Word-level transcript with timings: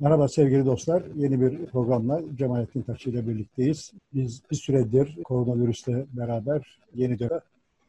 Merhaba 0.00 0.28
sevgili 0.28 0.66
dostlar. 0.66 1.02
Yeni 1.16 1.40
bir 1.40 1.66
programla 1.66 2.22
Cemalettin 2.38 2.82
Taşçı 2.82 3.10
ile 3.10 3.28
birlikteyiz. 3.28 3.92
Biz 4.14 4.42
bir 4.50 4.56
süredir 4.56 5.22
koronavirüsle 5.22 6.06
beraber 6.12 6.78
yeni 6.94 7.18
dönem 7.18 7.40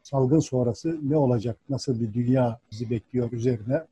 salgın 0.03 0.39
sonrası 0.39 0.99
ne 1.09 1.17
olacak, 1.17 1.57
nasıl 1.69 1.99
bir 1.99 2.13
dünya 2.13 2.59
bizi 2.71 2.89
bekliyor 2.89 3.31
üzerine 3.31 3.83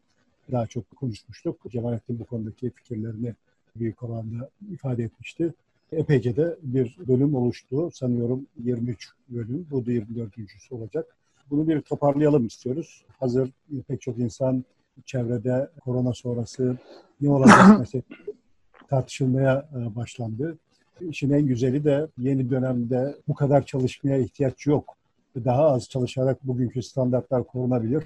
daha 0.52 0.68
çok 0.68 0.96
konuşmuştuk. 0.96 1.60
Cemalettin 1.72 2.20
bu 2.20 2.26
konudaki 2.26 2.70
fikirlerini 2.70 3.34
büyük 3.76 4.04
oranda 4.04 4.50
ifade 4.72 5.04
etmişti. 5.04 5.54
Epeyce 5.92 6.36
de 6.36 6.56
bir 6.63 6.97
bölüm 7.08 7.36
oluştu. 7.36 7.92
Sanıyorum 7.94 8.47
23 8.63 9.10
bölüm. 9.29 9.68
Bu 9.72 9.86
da 9.86 9.92
24.sü 9.92 10.76
olacak. 10.76 11.16
Bunu 11.50 11.68
bir 11.68 11.82
toparlayalım 11.82 12.46
istiyoruz. 12.46 13.04
Hazır 13.20 13.52
pek 13.88 14.02
çok 14.02 14.18
insan 14.18 14.66
çevrede 15.06 15.70
korona 15.82 16.14
sonrası 16.14 16.77
ne 17.22 17.30
olacak 17.30 17.58
mesela 17.80 18.04
tartışılmaya 18.90 19.70
e, 19.76 19.95
başlandı. 19.95 20.58
İşin 21.02 21.31
en 21.31 21.45
güzeli 21.45 21.84
de 21.84 22.08
yeni 22.17 22.49
dönemde 22.49 23.16
bu 23.27 23.34
kadar 23.34 23.66
çalışmaya 23.66 24.17
ihtiyaç 24.17 24.67
yok. 24.67 24.95
Daha 25.45 25.66
az 25.66 25.89
çalışarak 25.89 26.48
bugünkü 26.48 26.84
standartlar 26.84 27.44
korunabilir. 27.44 28.03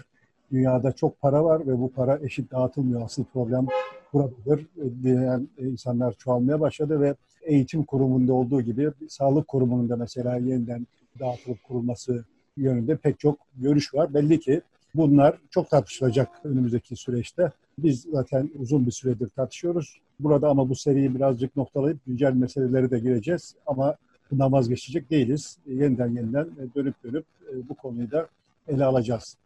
Dünyada 0.52 0.92
çok 0.92 1.22
para 1.22 1.44
var 1.44 1.68
ve 1.68 1.80
bu 1.80 1.92
para 1.92 2.20
eşit 2.24 2.52
dağıtılmıyor. 2.52 3.02
Asıl 3.02 3.24
problem 3.24 3.68
buradadır. 4.14 4.68
Diyen 5.04 5.48
insanlar 5.58 6.14
çoğalmaya 6.14 6.60
başladı 6.60 7.02
ve 7.02 7.16
eğitim 7.42 7.84
kurumunda 7.84 8.34
olduğu 8.34 8.62
gibi 8.62 8.92
sağlık 9.10 9.48
kurumunun 9.48 9.90
da 9.90 9.96
mesela 9.96 10.38
yeniden 10.38 10.88
dağıtılıp 11.20 11.64
kurulması 11.64 12.26
yönünde 12.58 12.98
pek 12.98 13.20
çok 13.20 13.40
görüş 13.56 13.94
var. 13.94 14.14
Belli 14.14 14.40
ki 14.40 14.62
bunlar 14.96 15.38
çok 15.50 15.70
tartışılacak 15.70 16.30
önümüzdeki 16.44 16.96
süreçte. 16.96 17.52
Biz 17.78 18.02
zaten 18.12 18.50
uzun 18.60 18.86
bir 18.86 18.92
süredir 18.92 19.30
tartışıyoruz. 19.30 20.00
Burada 20.20 20.50
ama 20.50 20.70
bu 20.70 20.76
seriyi 20.76 21.16
birazcık 21.16 21.56
noktalayıp 21.56 22.06
güncel 22.08 22.34
meseleleri 22.34 22.92
de 22.92 23.00
gireceğiz. 23.00 23.56
Ama 23.68 23.96
bundan 24.32 24.52
vazgeçecek 24.52 25.10
değiliz. 25.10 25.58
Yeniden 25.68 26.08
yeniden 26.08 26.48
dönüp 26.76 27.04
dönüp 27.04 27.26
e, 27.52 27.70
bu 27.70 27.76
konuyu 27.76 28.12
da 28.12 28.28
ele 28.68 28.86
alacağız. 28.86 29.38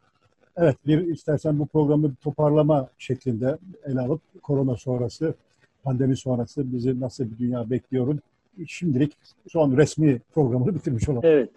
Evet, 0.58 0.78
bir 0.88 1.08
istersen 1.08 1.60
bu 1.60 1.66
programı 1.66 2.10
bir 2.10 2.16
toparlama 2.16 2.88
şeklinde 2.98 3.58
ele 3.86 4.00
alıp 4.00 4.22
korona 4.44 4.76
sonrası, 4.76 5.34
pandemi 5.84 6.17
sonrası 6.17 6.73
bizi 6.73 7.00
nasıl 7.00 7.32
bir 7.32 7.38
dünya 7.38 7.70
bekliyorum. 7.70 8.20
Şimdilik 8.67 9.17
son 9.50 9.78
resmi 9.78 10.22
programını 10.34 10.76
bitirmiş 10.76 11.10
olalım. 11.10 11.26
Evet. 11.26 11.50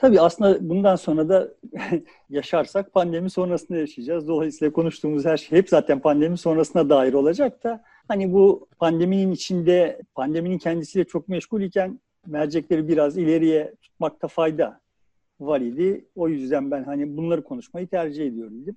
Tabii 0.00 0.20
aslında 0.20 0.68
bundan 0.68 0.96
sonra 0.96 1.28
da 1.28 1.48
yaşarsak 2.30 2.92
pandemi 2.92 3.30
sonrasında 3.30 3.78
yaşayacağız. 3.78 4.28
Dolayısıyla 4.28 4.72
konuştuğumuz 4.72 5.24
her 5.24 5.36
şey 5.36 5.58
hep 5.58 5.68
zaten 5.68 6.00
pandemi 6.00 6.38
sonrasına 6.38 6.90
dair 6.90 7.12
olacak 7.12 7.64
da 7.64 7.82
hani 8.08 8.32
bu 8.32 8.68
pandeminin 8.78 9.32
içinde 9.32 10.02
pandeminin 10.14 10.58
kendisiyle 10.58 11.04
çok 11.04 11.28
meşgul 11.28 11.60
iken 11.62 12.00
mercekleri 12.26 12.88
biraz 12.88 13.16
ileriye 13.18 13.74
tutmakta 13.82 14.28
fayda 14.28 14.80
var 15.40 15.60
idi. 15.60 16.08
O 16.14 16.28
yüzden 16.28 16.70
ben 16.70 16.84
hani 16.84 17.16
bunları 17.16 17.44
konuşmayı 17.44 17.88
tercih 17.88 18.26
ediyorum 18.26 18.62
dedim. 18.62 18.76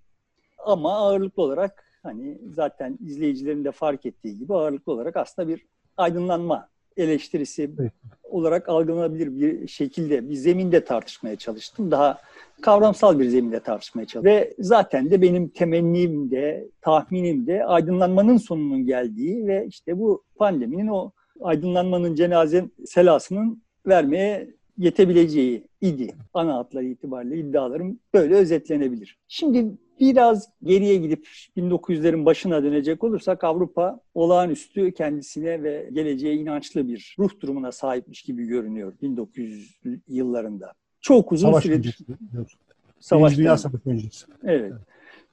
Ama 0.58 0.98
ağırlıklı 0.98 1.44
olarak 1.44 2.00
hani 2.04 2.38
zaten 2.54 2.98
izleyicilerin 3.06 3.66
de 3.66 3.72
fark 3.72 4.06
ettiği 4.06 4.38
gibi 4.38 4.54
ağırlıklı 4.54 4.94
olarak 4.94 5.18
aslında 5.18 5.48
bir 5.48 5.66
aydınlanma 5.98 6.70
eleştirisi 6.98 7.72
olarak 8.24 8.70
algılanabilir 8.70 9.40
bir 9.40 9.68
şekilde 9.68 10.30
bir 10.30 10.36
zeminde 10.36 10.86
tartışmaya 10.86 11.36
çalıştım. 11.36 11.92
Daha 11.92 12.18
kavramsal 12.62 13.20
bir 13.20 13.30
zeminde 13.30 13.60
tartışmaya 13.60 14.06
çalıştım. 14.06 14.32
Ve 14.32 14.54
zaten 14.60 15.12
de 15.12 15.22
benim 15.22 15.48
temennim 15.48 16.32
de, 16.32 16.68
tahminim 16.82 17.48
de 17.48 17.66
aydınlanmanın 17.66 18.38
sonunun 18.38 18.86
geldiği 18.86 19.48
ve 19.48 19.66
işte 19.70 20.00
bu 20.00 20.24
pandeminin 20.36 20.88
o 20.88 21.12
aydınlanmanın 21.42 22.16
cenaze 22.16 22.66
selasının 22.86 23.64
vermeye 23.88 24.50
yetebileceği 24.78 25.68
idi. 25.82 26.16
Ana 26.34 26.56
hatları 26.56 26.86
itibariyle 26.86 27.38
iddialarım 27.38 28.00
böyle 28.14 28.36
özetlenebilir. 28.36 29.18
Şimdi 29.28 29.78
biraz 30.00 30.50
geriye 30.64 30.96
gidip 30.98 31.28
1900'lerin 31.58 32.26
başına 32.26 32.64
dönecek 32.64 33.04
olursak 33.04 33.44
Avrupa 33.44 34.00
olağanüstü 34.14 34.92
kendisine 34.92 35.64
ve 35.64 35.90
geleceğe 35.94 36.36
inançlı 36.36 36.88
bir 36.88 37.16
ruh 37.20 37.40
durumuna 37.40 37.72
sahipmiş 37.72 38.22
gibi 38.22 38.46
görünüyor 38.46 38.94
1900 39.02 39.80
yıllarında. 40.08 40.74
Çok 41.02 41.32
uzun 41.32 41.50
Savaş 41.50 41.64
süredir. 41.64 41.98
Savaş 43.00 43.38
Dünya 43.38 43.58
Savaşı 43.58 43.90
öncesi. 43.90 44.26
Evet. 44.44 44.74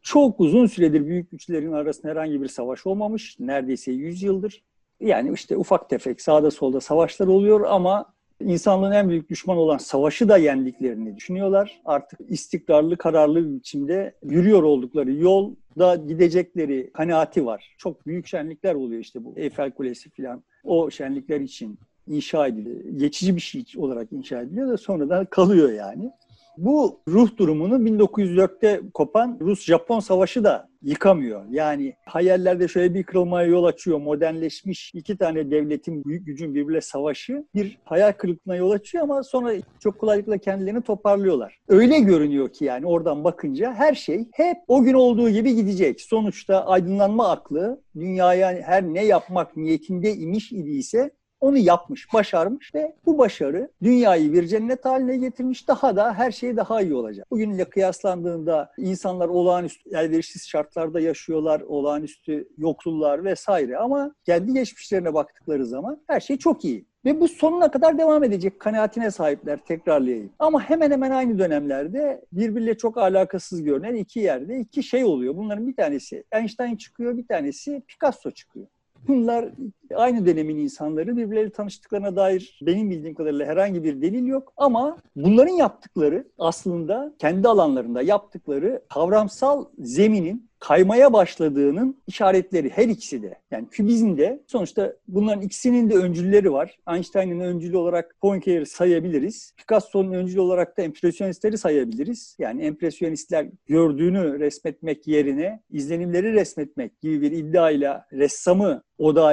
Çok 0.02 0.40
uzun 0.40 0.66
süredir 0.66 1.06
büyük 1.06 1.30
güçlerin 1.30 1.72
arasında 1.72 2.08
herhangi 2.08 2.42
bir 2.42 2.48
savaş 2.48 2.86
olmamış. 2.86 3.36
Neredeyse 3.40 3.92
100 3.92 4.22
yıldır. 4.22 4.62
Yani 5.00 5.32
işte 5.34 5.56
ufak 5.56 5.90
tefek 5.90 6.20
sağda 6.20 6.50
solda 6.50 6.80
savaşlar 6.80 7.26
oluyor 7.26 7.60
ama 7.60 8.14
insanlığın 8.40 8.92
en 8.92 9.08
büyük 9.08 9.30
düşmanı 9.30 9.60
olan 9.60 9.78
savaşı 9.78 10.28
da 10.28 10.36
yendiklerini 10.36 11.16
düşünüyorlar. 11.16 11.80
Artık 11.84 12.20
istikrarlı, 12.28 12.96
kararlı 12.96 13.48
bir 13.48 13.54
biçimde 13.56 14.14
yürüyor 14.22 14.62
oldukları 14.62 15.12
yolda 15.12 15.96
gidecekleri 15.96 16.90
kanaati 16.92 17.46
var. 17.46 17.74
Çok 17.78 18.06
büyük 18.06 18.26
şenlikler 18.26 18.74
oluyor 18.74 19.00
işte 19.00 19.24
bu 19.24 19.34
Eyfel 19.36 19.70
Kulesi 19.70 20.10
falan. 20.10 20.42
O 20.64 20.90
şenlikler 20.90 21.40
için 21.40 21.78
inşa 22.06 22.46
ediliyor. 22.46 22.80
Geçici 22.96 23.36
bir 23.36 23.40
şey 23.40 23.64
olarak 23.76 24.12
inşa 24.12 24.40
ediliyor 24.40 24.68
da 24.68 24.76
sonradan 24.76 25.24
kalıyor 25.24 25.72
yani. 25.72 26.10
Bu 26.56 27.00
ruh 27.08 27.36
durumunu 27.36 27.74
1904'te 27.74 28.80
kopan 28.94 29.38
Rus-Japon 29.40 30.00
savaşı 30.00 30.44
da 30.44 30.69
yıkamıyor. 30.82 31.44
Yani 31.50 31.94
hayallerde 32.06 32.68
şöyle 32.68 32.94
bir 32.94 33.02
kırılmaya 33.02 33.48
yol 33.48 33.64
açıyor. 33.64 33.98
Modernleşmiş 33.98 34.90
iki 34.94 35.16
tane 35.16 35.50
devletin 35.50 36.04
büyük 36.04 36.26
gücün 36.26 36.54
birbirle 36.54 36.80
savaşı 36.80 37.44
bir 37.54 37.78
hayal 37.84 38.12
kırıklığına 38.12 38.56
yol 38.56 38.70
açıyor 38.70 39.04
ama 39.04 39.22
sonra 39.22 39.52
çok 39.80 39.98
kolaylıkla 39.98 40.38
kendilerini 40.38 40.82
toparlıyorlar. 40.82 41.58
Öyle 41.68 42.00
görünüyor 42.00 42.48
ki 42.52 42.64
yani 42.64 42.86
oradan 42.86 43.24
bakınca 43.24 43.74
her 43.74 43.94
şey 43.94 44.28
hep 44.32 44.56
o 44.68 44.82
gün 44.82 44.94
olduğu 44.94 45.30
gibi 45.30 45.54
gidecek. 45.54 46.00
Sonuçta 46.00 46.66
aydınlanma 46.66 47.30
aklı 47.30 47.82
dünyaya 47.96 48.62
her 48.62 48.82
ne 48.82 49.04
yapmak 49.04 49.56
niyetinde 49.56 50.14
imiş 50.14 50.52
idiyse 50.52 51.10
onu 51.40 51.58
yapmış, 51.58 52.14
başarmış 52.14 52.74
ve 52.74 52.94
bu 53.06 53.18
başarı 53.18 53.70
dünyayı 53.82 54.32
bir 54.32 54.46
cennet 54.46 54.84
haline 54.84 55.16
getirmiş. 55.16 55.68
Daha 55.68 55.96
da 55.96 56.14
her 56.14 56.30
şey 56.30 56.56
daha 56.56 56.82
iyi 56.82 56.94
olacak. 56.94 57.30
Bugünle 57.30 57.64
kıyaslandığında 57.64 58.72
insanlar 58.78 59.28
olağanüstü 59.28 59.90
elverişsiz 59.90 60.48
şartlarda 60.48 61.00
yaşıyorlar, 61.00 61.60
olağanüstü 61.60 62.48
yoksullar 62.58 63.24
vesaire 63.24 63.78
ama 63.78 64.14
kendi 64.26 64.52
geçmişlerine 64.52 65.14
baktıkları 65.14 65.66
zaman 65.66 66.00
her 66.06 66.20
şey 66.20 66.38
çok 66.38 66.64
iyi. 66.64 66.90
Ve 67.04 67.20
bu 67.20 67.28
sonuna 67.28 67.70
kadar 67.70 67.98
devam 67.98 68.24
edecek 68.24 68.60
kanaatine 68.60 69.10
sahipler 69.10 69.64
tekrarlayayım. 69.64 70.32
Ama 70.38 70.60
hemen 70.60 70.90
hemen 70.90 71.10
aynı 71.10 71.38
dönemlerde 71.38 72.24
birbiriyle 72.32 72.76
çok 72.76 72.98
alakasız 72.98 73.62
görünen 73.62 73.94
iki 73.94 74.20
yerde 74.20 74.58
iki 74.58 74.82
şey 74.82 75.04
oluyor. 75.04 75.36
Bunların 75.36 75.66
bir 75.66 75.76
tanesi 75.76 76.24
Einstein 76.32 76.76
çıkıyor, 76.76 77.16
bir 77.16 77.26
tanesi 77.26 77.82
Picasso 77.88 78.30
çıkıyor. 78.30 78.66
Bunlar 79.08 79.50
aynı 79.94 80.26
dönemin 80.26 80.58
insanları 80.58 81.16
birbirleriyle 81.16 81.52
tanıştıklarına 81.52 82.16
dair 82.16 82.60
benim 82.62 82.90
bildiğim 82.90 83.14
kadarıyla 83.14 83.46
herhangi 83.46 83.84
bir 83.84 84.02
delil 84.02 84.26
yok. 84.26 84.52
Ama 84.56 84.98
bunların 85.16 85.52
yaptıkları 85.52 86.28
aslında 86.38 87.14
kendi 87.18 87.48
alanlarında 87.48 88.02
yaptıkları 88.02 88.82
kavramsal 88.88 89.64
zeminin 89.78 90.50
kaymaya 90.60 91.12
başladığının 91.12 92.02
işaretleri 92.06 92.70
her 92.70 92.88
ikisi 92.88 93.22
de. 93.22 93.34
Yani 93.50 93.68
kübizmde 93.68 94.42
sonuçta 94.46 94.96
bunların 95.08 95.42
ikisinin 95.42 95.90
de 95.90 95.94
öncülleri 95.94 96.52
var. 96.52 96.76
Einstein'ın 96.94 97.40
öncülü 97.40 97.76
olarak 97.76 98.16
Poincaré'ı 98.22 98.66
sayabiliriz. 98.66 99.54
Picasso'nun 99.56 100.12
öncülü 100.12 100.40
olarak 100.40 100.78
da 100.78 100.82
empresyonistleri 100.82 101.58
sayabiliriz. 101.58 102.36
Yani 102.38 102.62
empresyonistler 102.62 103.46
gördüğünü 103.66 104.38
resmetmek 104.38 105.06
yerine 105.06 105.60
izlenimleri 105.70 106.32
resmetmek 106.32 107.00
gibi 107.00 107.20
bir 107.22 107.32
iddiayla 107.32 108.06
ressamı 108.12 108.82
odağa 108.98 109.32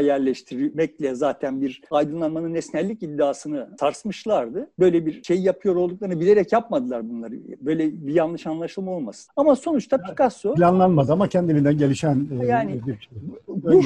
yerleştirmekle 0.51 1.15
zaten 1.15 1.61
bir 1.61 1.81
aydınlanmanın 1.91 2.53
nesnellik 2.53 3.03
iddiasını 3.03 3.69
sarsmışlardı. 3.79 4.69
Böyle 4.79 5.05
bir 5.05 5.23
şey 5.23 5.41
yapıyor 5.41 5.75
olduklarını 5.75 6.19
bilerek 6.19 6.53
yapmadılar 6.53 7.09
bunları. 7.09 7.35
Böyle 7.61 8.07
bir 8.07 8.13
yanlış 8.13 8.47
anlaşılma 8.47 8.91
olmasın. 8.91 9.31
Ama 9.35 9.55
sonuçta 9.55 9.97
Picasso... 9.97 10.55
Planlanmadı 10.55 11.13
ama 11.13 11.27
kendiliğinden 11.27 11.77
gelişen 11.77 12.27
e, 12.41 12.45
yani, 12.45 12.81
bir 12.87 12.99
şey. 12.99 13.17
Bu, 13.47 13.81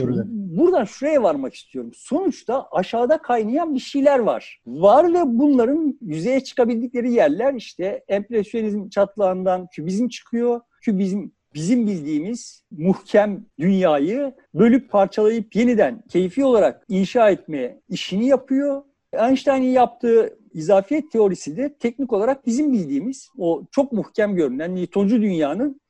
buradan 0.58 0.84
şuraya 0.84 1.24
varmak 1.24 1.54
istiyorum. 1.54 1.92
Sonuçta 1.96 2.68
aşağıda 2.72 3.18
kaynayan 3.18 3.76
bir 3.76 3.80
şeyler 3.80 4.20
var. 4.20 4.62
Var 4.68 5.14
ve 5.14 5.22
bunların 5.26 5.98
yüzeye 6.02 6.40
çıkabildikleri 6.44 7.12
yerler 7.12 7.54
işte 7.54 8.04
empresyonizm 8.08 8.90
çatlağından 8.90 9.68
kübizm 9.68 10.08
çıkıyor. 10.08 10.62
Kübizm 10.82 11.28
bizim 11.54 11.88
bildiğimiz 11.88 12.64
muhkem 12.72 13.46
dünyayı 13.60 14.34
bölüp 14.54 14.92
parçalayıp 14.92 15.56
yeniden 15.56 16.04
keyfi 16.10 16.46
olarak 16.46 16.86
inşa 16.90 17.30
etmeye 17.30 17.82
işini 17.90 18.28
yapıyor. 18.28 18.84
Einstein'in 19.14 19.70
yaptığı 19.70 20.38
izafiyet 20.54 21.12
teorisi 21.12 21.58
de 21.58 21.76
teknik 21.80 22.14
olarak 22.14 22.46
bizim 22.46 22.74
bildiğimiz 22.74 23.30
o 23.38 23.64
çok 23.72 23.92
muhkem 23.92 24.36
görünen 24.36 24.76
Newtoncu 24.76 25.22
dünyanın 25.22 25.82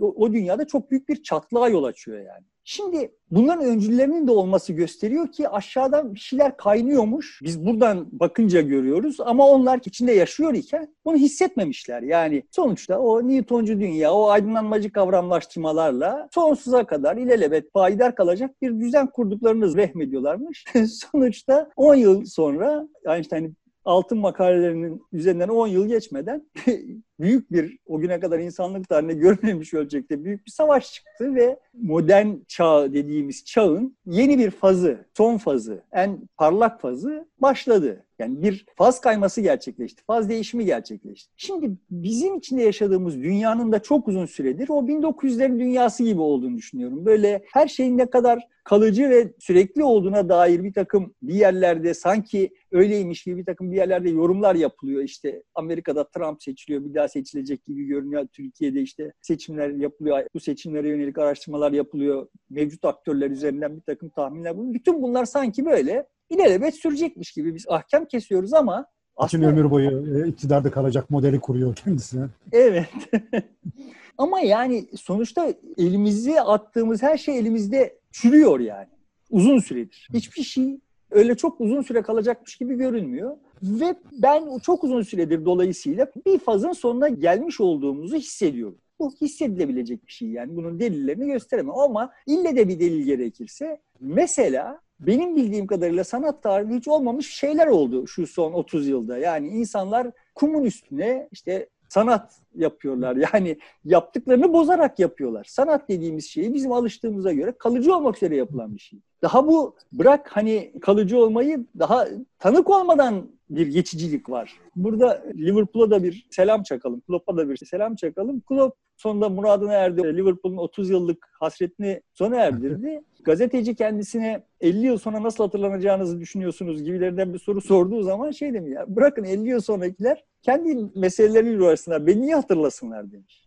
o, 0.00 0.14
o 0.16 0.32
dünyada 0.32 0.66
çok 0.66 0.90
büyük 0.90 1.08
bir 1.08 1.22
çatlağa 1.22 1.68
yol 1.68 1.84
açıyor 1.84 2.18
yani. 2.18 2.44
Şimdi 2.64 3.12
bunların 3.30 3.64
öncüllerinin 3.64 4.26
de 4.26 4.30
olması 4.30 4.72
gösteriyor 4.72 5.32
ki 5.32 5.48
aşağıdan 5.48 6.14
bir 6.14 6.20
şeyler 6.20 6.56
kaynıyormuş. 6.56 7.40
Biz 7.42 7.66
buradan 7.66 8.08
bakınca 8.12 8.60
görüyoruz 8.60 9.16
ama 9.20 9.48
onlar 9.48 9.80
içinde 9.84 10.12
yaşıyor 10.12 10.54
iken 10.54 10.94
bunu 11.04 11.16
hissetmemişler. 11.16 12.02
Yani 12.02 12.42
sonuçta 12.50 12.98
o 12.98 13.28
Newtoncu 13.28 13.80
dünya, 13.80 14.12
o 14.12 14.28
aydınlanmacı 14.28 14.92
kavramlaştırmalarla 14.92 16.28
sonsuza 16.34 16.86
kadar 16.86 17.16
ilelebet 17.16 17.72
payidar 17.72 18.14
kalacak 18.14 18.62
bir 18.62 18.80
düzen 18.80 19.06
kurduklarını 19.06 19.76
vehmediyorlarmış. 19.76 20.64
sonuçta 21.12 21.70
10 21.76 21.94
yıl 21.94 22.24
sonra 22.24 22.88
Einstein'ın 23.06 23.56
altın 23.84 24.18
makalelerinin 24.18 25.02
üzerinden 25.12 25.48
10 25.48 25.66
yıl 25.66 25.86
geçmeden 25.86 26.50
büyük 27.20 27.52
bir 27.52 27.78
o 27.86 28.00
güne 28.00 28.20
kadar 28.20 28.38
insanlık 28.38 28.88
tarihinde 28.88 29.14
görülmemiş 29.14 29.74
ölçekte 29.74 30.24
büyük 30.24 30.46
bir 30.46 30.50
savaş 30.50 30.92
çıktı 30.92 31.34
ve 31.34 31.58
modern 31.74 32.28
çağ 32.48 32.92
dediğimiz 32.92 33.44
çağın 33.44 33.96
yeni 34.06 34.38
bir 34.38 34.50
fazı, 34.50 35.06
son 35.16 35.38
fazı, 35.38 35.82
en 35.92 36.28
parlak 36.36 36.80
fazı 36.80 37.28
başladı. 37.38 38.04
Yani 38.18 38.42
bir 38.42 38.66
faz 38.76 39.00
kayması 39.00 39.40
gerçekleşti, 39.40 40.02
faz 40.06 40.28
değişimi 40.28 40.64
gerçekleşti. 40.64 41.32
Şimdi 41.36 41.70
bizim 41.90 42.36
içinde 42.36 42.62
yaşadığımız 42.62 43.16
dünyanın 43.16 43.72
da 43.72 43.82
çok 43.82 44.08
uzun 44.08 44.26
süredir 44.26 44.68
o 44.68 44.78
1900'lerin 44.80 45.58
dünyası 45.58 46.04
gibi 46.04 46.20
olduğunu 46.20 46.56
düşünüyorum. 46.56 47.06
Böyle 47.06 47.42
her 47.52 47.68
şeyin 47.68 47.98
ne 47.98 48.10
kadar 48.10 48.48
kalıcı 48.64 49.10
ve 49.10 49.32
sürekli 49.38 49.84
olduğuna 49.84 50.28
dair 50.28 50.64
bir 50.64 50.72
takım 50.72 51.14
bir 51.22 51.34
yerlerde 51.34 51.94
sanki 51.94 52.54
öyleymiş 52.72 53.22
gibi 53.22 53.36
bir 53.36 53.44
takım 53.44 53.72
bir 53.72 53.76
yerlerde 53.76 54.10
yorumlar 54.10 54.54
yapılıyor. 54.54 55.02
İşte 55.02 55.42
Amerika'da 55.54 56.08
Trump 56.08 56.42
seçiliyor, 56.42 56.84
bir 56.84 56.94
daha 56.94 57.08
seçilecek 57.12 57.66
gibi 57.66 57.84
görünüyor. 57.84 58.26
Türkiye'de 58.32 58.82
işte 58.82 59.12
seçimler 59.20 59.70
yapılıyor, 59.70 60.26
bu 60.34 60.40
seçimlere 60.40 60.88
yönelik 60.88 61.18
araştırmalar 61.18 61.72
yapılıyor. 61.72 62.26
Mevcut 62.50 62.84
aktörler 62.84 63.30
üzerinden 63.30 63.76
bir 63.76 63.82
takım 63.82 64.08
tahminler. 64.08 64.54
Bütün 64.56 65.02
bunlar 65.02 65.24
sanki 65.24 65.66
böyle 65.66 66.06
ilelebet 66.30 66.74
sürecekmiş 66.74 67.32
gibi 67.32 67.54
biz 67.54 67.64
ahkam 67.68 68.04
kesiyoruz 68.04 68.54
ama 68.54 68.86
aslında... 69.16 69.46
Bütün 69.46 69.56
ömür 69.56 69.70
boyu 69.70 70.24
e, 70.24 70.28
iktidarda 70.28 70.70
kalacak 70.70 71.10
modeli 71.10 71.40
kuruyor 71.40 71.74
kendisine. 71.74 72.26
Evet. 72.52 72.88
ama 74.18 74.40
yani 74.40 74.86
sonuçta 74.96 75.54
elimizi 75.78 76.40
attığımız 76.40 77.02
her 77.02 77.18
şey 77.18 77.38
elimizde 77.38 77.98
çürüyor 78.12 78.60
yani. 78.60 78.88
Uzun 79.30 79.58
süredir. 79.58 80.08
Hiçbir 80.14 80.42
şey 80.42 80.80
öyle 81.10 81.34
çok 81.34 81.60
uzun 81.60 81.82
süre 81.82 82.02
kalacakmış 82.02 82.56
gibi 82.56 82.74
görünmüyor. 82.74 83.36
Ve 83.62 83.94
ben 84.12 84.58
çok 84.58 84.84
uzun 84.84 85.02
süredir 85.02 85.44
dolayısıyla 85.44 86.06
bir 86.26 86.38
fazın 86.38 86.72
sonuna 86.72 87.08
gelmiş 87.08 87.60
olduğumuzu 87.60 88.16
hissediyorum. 88.16 88.78
Bu 88.98 89.12
hissedilebilecek 89.20 90.06
bir 90.06 90.12
şey 90.12 90.28
yani. 90.28 90.56
Bunun 90.56 90.80
delillerini 90.80 91.26
gösteremem 91.26 91.78
ama 91.78 92.12
ille 92.26 92.56
de 92.56 92.68
bir 92.68 92.80
delil 92.80 93.04
gerekirse 93.04 93.80
mesela 94.00 94.80
benim 95.00 95.36
bildiğim 95.36 95.66
kadarıyla 95.66 96.04
sanat 96.04 96.42
tarihinde 96.42 96.76
hiç 96.76 96.88
olmamış 96.88 97.34
şeyler 97.34 97.66
oldu 97.66 98.06
şu 98.06 98.26
son 98.26 98.52
30 98.52 98.88
yılda. 98.88 99.18
Yani 99.18 99.48
insanlar 99.48 100.10
kumun 100.34 100.64
üstüne 100.64 101.28
işte 101.32 101.68
sanat 101.88 102.40
yapıyorlar. 102.54 103.16
Yani 103.34 103.58
yaptıklarını 103.84 104.52
bozarak 104.52 104.98
yapıyorlar. 104.98 105.44
Sanat 105.44 105.88
dediğimiz 105.88 106.26
şeyi 106.26 106.54
bizim 106.54 106.72
alıştığımıza 106.72 107.32
göre 107.32 107.52
kalıcı 107.58 107.96
olmak 107.96 108.16
üzere 108.16 108.36
yapılan 108.36 108.74
bir 108.74 108.80
şey. 108.80 109.00
Daha 109.22 109.46
bu 109.46 109.76
bırak 109.92 110.28
hani 110.36 110.72
kalıcı 110.80 111.18
olmayı 111.18 111.66
daha 111.78 112.08
tanık 112.38 112.70
olmadan 112.70 113.30
bir 113.50 113.66
geçicilik 113.66 114.30
var. 114.30 114.52
Burada 114.76 115.22
Liverpool'a 115.34 115.90
da 115.90 116.02
bir 116.02 116.26
selam 116.30 116.62
çakalım. 116.62 117.00
Klopp'a 117.00 117.36
da 117.36 117.48
bir 117.50 117.56
selam 117.56 117.96
çakalım. 117.96 118.40
Klopp 118.40 118.76
sonunda 118.96 119.28
muradına 119.28 119.72
erdi. 119.72 120.16
Liverpool'un 120.16 120.56
30 120.56 120.90
yıllık 120.90 121.28
hasretini 121.40 122.02
sona 122.14 122.36
erdirdi. 122.36 123.02
Gazeteci 123.24 123.74
kendisine 123.74 124.42
50 124.60 124.86
yıl 124.86 124.98
sonra 124.98 125.22
nasıl 125.22 125.44
hatırlanacağınızı 125.44 126.20
düşünüyorsunuz 126.20 126.82
gibilerinden 126.82 127.34
bir 127.34 127.38
soru 127.38 127.60
sorduğu 127.60 128.02
zaman 128.02 128.30
şey 128.30 128.54
demiş 128.54 128.72
ya 128.74 128.96
bırakın 128.96 129.24
50 129.24 129.48
yıl 129.48 129.60
sonrakiler 129.60 130.24
kendi 130.42 130.90
meseleleriyle 130.94 131.62
uğraşsınlar. 131.62 132.06
Beni 132.06 132.22
niye 132.22 132.36
hatırlasınlar 132.42 133.12
demiş. 133.12 133.46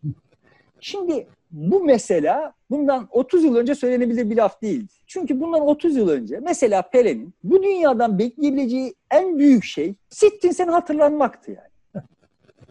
Şimdi 0.80 1.26
bu 1.50 1.84
mesela 1.84 2.52
bundan 2.70 3.08
30 3.10 3.44
yıl 3.44 3.56
önce 3.56 3.74
söylenebilir 3.74 4.30
bir 4.30 4.36
laf 4.36 4.62
değil. 4.62 4.86
Çünkü 5.06 5.40
bundan 5.40 5.60
30 5.60 5.96
yıl 5.96 6.08
önce 6.08 6.40
mesela 6.42 6.80
Pelé'nin 6.80 7.34
bu 7.44 7.62
dünyadan 7.62 8.18
bekleyebileceği 8.18 8.94
en 9.10 9.38
büyük 9.38 9.64
şey 9.64 9.94
sittin 10.08 10.50
seni 10.50 10.70
hatırlanmaktı 10.70 11.50
yani. 11.50 12.04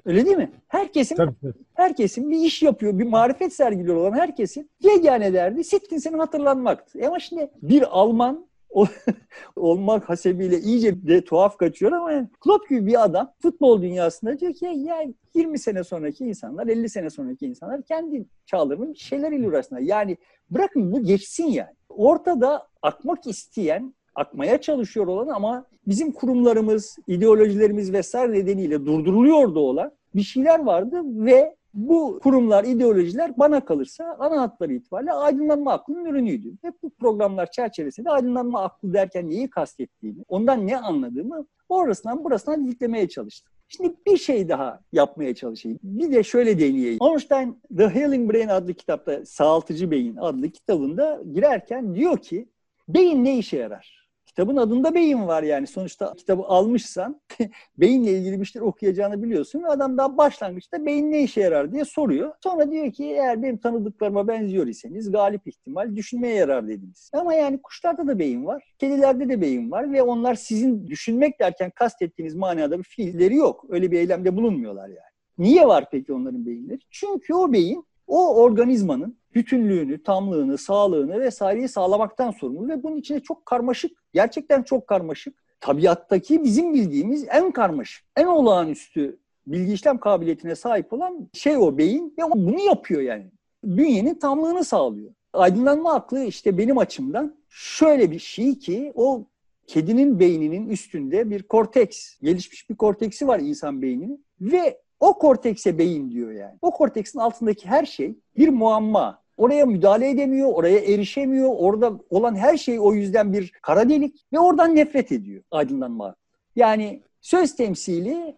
Öyle 0.06 0.26
değil 0.26 0.38
mi? 0.38 0.52
Herkesin 0.68 1.16
tabii, 1.16 1.36
tabii. 1.42 1.54
herkesin 1.74 2.32
bir 2.32 2.38
iş 2.38 2.62
yapıyor, 2.62 3.00
bir 3.00 3.06
marifet 3.06 3.54
sergiliyor 3.54 3.96
olan 3.96 4.12
herkesin 4.12 4.70
yegane 4.80 5.34
derdi 5.34 5.64
sittin 5.64 5.98
seni 5.98 6.18
hatırlanmaktı. 6.18 7.00
E 7.00 7.08
ama 7.08 7.20
şimdi 7.20 7.50
bir 7.62 8.00
Alman 8.00 8.48
olmak 9.56 10.10
hasebiyle 10.10 10.60
iyice 10.60 11.08
de 11.08 11.24
tuhaf 11.24 11.58
kaçıyor 11.58 11.92
ama 11.92 12.12
yani 12.12 12.28
Klopp 12.40 12.70
gibi 12.70 12.86
bir 12.86 13.04
adam 13.04 13.34
futbol 13.42 13.82
dünyasında 13.82 14.40
diyor 14.40 14.54
ki 14.54 14.66
ya 14.66 15.04
20 15.34 15.60
sene 15.60 15.84
sonraki 15.84 16.26
insanlar, 16.26 16.68
50 16.68 16.90
sene 16.90 17.10
sonraki 17.10 17.46
insanlar 17.46 17.82
kendi 17.82 18.26
çağlarının 18.46 18.94
şeyleriyle 18.94 19.48
uğraşsınlar. 19.48 19.82
Yani 19.82 20.18
bırakın 20.50 20.92
bu 20.92 21.04
geçsin 21.04 21.48
yani. 21.48 21.74
Ortada 21.90 22.68
akmak 22.82 23.28
isteyen, 23.28 23.94
akmaya 24.16 24.62
çalışıyor 24.62 25.08
olan 25.08 25.28
ama 25.28 25.66
bizim 25.88 26.12
kurumlarımız, 26.12 26.98
ideolojilerimiz 27.08 27.94
vesaire 27.94 28.32
nedeniyle 28.34 28.86
durduruluyordu 28.86 29.60
olan 29.60 29.92
bir 30.16 30.24
şeyler 30.24 30.60
vardı 30.60 31.02
ve 31.06 31.56
bu 31.74 32.20
kurumlar, 32.24 32.64
ideolojiler 32.64 33.38
bana 33.38 33.66
kalırsa 33.66 34.16
ana 34.20 34.42
hatları 34.42 34.74
itibariyle 34.74 35.12
aydınlanma 35.12 35.74
aklının 35.74 36.06
ürünüydü. 36.06 36.50
Ve 36.64 36.72
bu 36.84 36.90
programlar 36.90 37.52
çerçevesinde 37.52 38.10
aydınlanma 38.10 38.64
aklı 38.64 38.94
derken 38.94 39.30
neyi 39.30 39.50
kastettiğimi, 39.50 40.24
ondan 40.28 40.68
ne 40.68 40.78
anladığımı 40.78 41.46
orasından 41.70 42.24
burasından 42.24 42.68
diklemeye 42.68 43.10
çalıştım. 43.10 43.54
Şimdi 43.68 43.96
bir 44.08 44.18
şey 44.18 44.50
daha 44.50 44.80
yapmaya 44.92 45.36
çalışayım. 45.36 45.80
Bir 45.84 46.12
de 46.12 46.24
şöyle 46.24 46.60
deneyeyim. 46.60 47.00
Einstein 47.04 47.62
The 47.78 47.90
Healing 47.90 48.34
Brain 48.34 48.48
adlı 48.48 48.74
kitapta, 48.74 49.26
Sağaltıcı 49.26 49.92
Beyin 49.92 50.16
adlı 50.16 50.50
kitabında 50.50 51.22
girerken 51.34 51.96
diyor 51.96 52.18
ki 52.18 52.50
beyin 52.88 53.24
ne 53.26 53.38
işe 53.38 53.58
yarar? 53.58 54.03
Kitabın 54.34 54.58
adında 54.58 54.96
beyin 54.96 55.28
var 55.28 55.44
yani. 55.44 55.68
Sonuçta 55.68 56.14
kitabı 56.18 56.44
almışsan 56.44 57.22
beyinle 57.78 58.12
ilgili 58.12 58.42
bir 58.42 58.46
şeyler 58.46 58.68
okuyacağını 58.68 59.24
biliyorsun 59.24 59.64
ve 59.64 59.68
adam 59.68 59.98
daha 59.98 60.18
başlangıçta 60.18 60.86
beyin 60.86 61.12
ne 61.12 61.24
işe 61.24 61.42
yarar 61.42 61.72
diye 61.72 61.86
soruyor. 61.86 62.34
Sonra 62.44 62.72
diyor 62.72 62.92
ki 62.92 63.06
eğer 63.06 63.44
benim 63.44 63.58
tanıdıklarıma 63.58 64.28
benziyor 64.28 64.68
iseniz 64.68 65.12
galip 65.12 65.48
ihtimal 65.48 65.96
düşünmeye 65.96 66.36
yarar 66.36 66.68
dediniz. 66.68 67.12
Ama 67.14 67.34
yani 67.34 67.62
kuşlarda 67.62 68.08
da 68.08 68.20
beyin 68.20 68.46
var, 68.46 68.74
kedilerde 68.80 69.30
de 69.30 69.42
beyin 69.42 69.72
var 69.72 69.94
ve 69.94 70.02
onlar 70.02 70.36
sizin 70.36 70.88
düşünmek 70.88 71.40
derken 71.40 71.72
kastettiğiniz 71.76 72.36
manada 72.36 72.78
bir 72.78 72.84
fiilleri 72.84 73.36
yok. 73.36 73.66
Öyle 73.70 73.92
bir 73.92 74.00
eylemde 74.00 74.36
bulunmuyorlar 74.36 74.88
yani. 74.88 75.14
Niye 75.38 75.68
var 75.68 75.86
peki 75.92 76.14
onların 76.14 76.46
beyinleri? 76.46 76.80
Çünkü 76.92 77.34
o 77.34 77.54
beyin 77.54 77.86
o 78.08 78.36
organizmanın 78.36 79.18
bütünlüğünü, 79.36 80.04
tamlığını, 80.04 80.58
sağlığını 80.58 81.20
vesaireyi 81.20 81.68
sağlamaktan 81.68 82.32
sorumlu 82.32 82.68
ve 82.68 82.84
bunun 82.84 82.98
içinde 82.98 83.20
çok 83.20 83.46
karmaşık, 83.46 83.92
gerçekten 84.14 84.64
çok 84.64 84.88
karmaşık, 84.88 85.36
tabiattaki 85.62 86.44
bizim 86.44 86.74
bildiğimiz 86.74 87.26
en 87.30 87.52
karmaşık, 87.52 88.06
en 88.16 88.26
olağanüstü 88.26 89.20
bilgi 89.48 89.74
işlem 89.74 89.98
kabiliyetine 89.98 90.56
sahip 90.56 90.94
olan 90.94 91.30
şey 91.34 91.58
o 91.58 91.78
beyin 91.78 92.14
ve 92.18 92.24
bunu 92.36 92.60
yapıyor 92.60 93.02
yani. 93.02 93.32
Bünyenin 93.64 94.16
tamlığını 94.16 94.64
sağlıyor. 94.64 95.12
Aydınlanma 95.34 95.94
aklı 95.94 96.24
işte 96.24 96.58
benim 96.58 96.78
açımdan 96.78 97.36
şöyle 97.50 98.12
bir 98.12 98.20
şey 98.20 98.60
ki 98.60 98.92
o 98.96 99.28
kedinin 99.68 100.20
beyninin 100.20 100.70
üstünde 100.70 101.30
bir 101.30 101.44
korteks, 101.44 102.20
gelişmiş 102.22 102.70
bir 102.70 102.76
korteksi 102.76 103.28
var 103.28 103.40
insan 103.40 103.82
beyninin 103.82 104.26
ve 104.42 104.82
o 105.00 105.18
kortekse 105.18 105.78
beyin 105.78 106.12
diyor 106.12 106.32
yani. 106.32 106.58
O 106.62 106.72
korteksin 106.72 107.20
altındaki 107.20 107.68
her 107.68 107.86
şey 107.86 108.16
bir 108.38 108.50
muamma. 108.50 109.24
Oraya 109.38 109.66
müdahale 109.66 110.10
edemiyor, 110.10 110.50
oraya 110.54 110.80
erişemiyor. 110.80 111.50
Orada 111.58 112.00
olan 112.10 112.36
her 112.36 112.58
şey 112.58 112.80
o 112.80 112.94
yüzden 112.94 113.34
bir 113.34 113.52
kara 113.62 113.90
delik 113.90 114.26
ve 114.34 114.40
oradan 114.40 114.76
nefret 114.76 115.12
ediyor 115.12 115.44
aydınlanma. 115.52 116.16
Yani 116.56 117.02
söz 117.22 117.56
temsili 117.56 118.36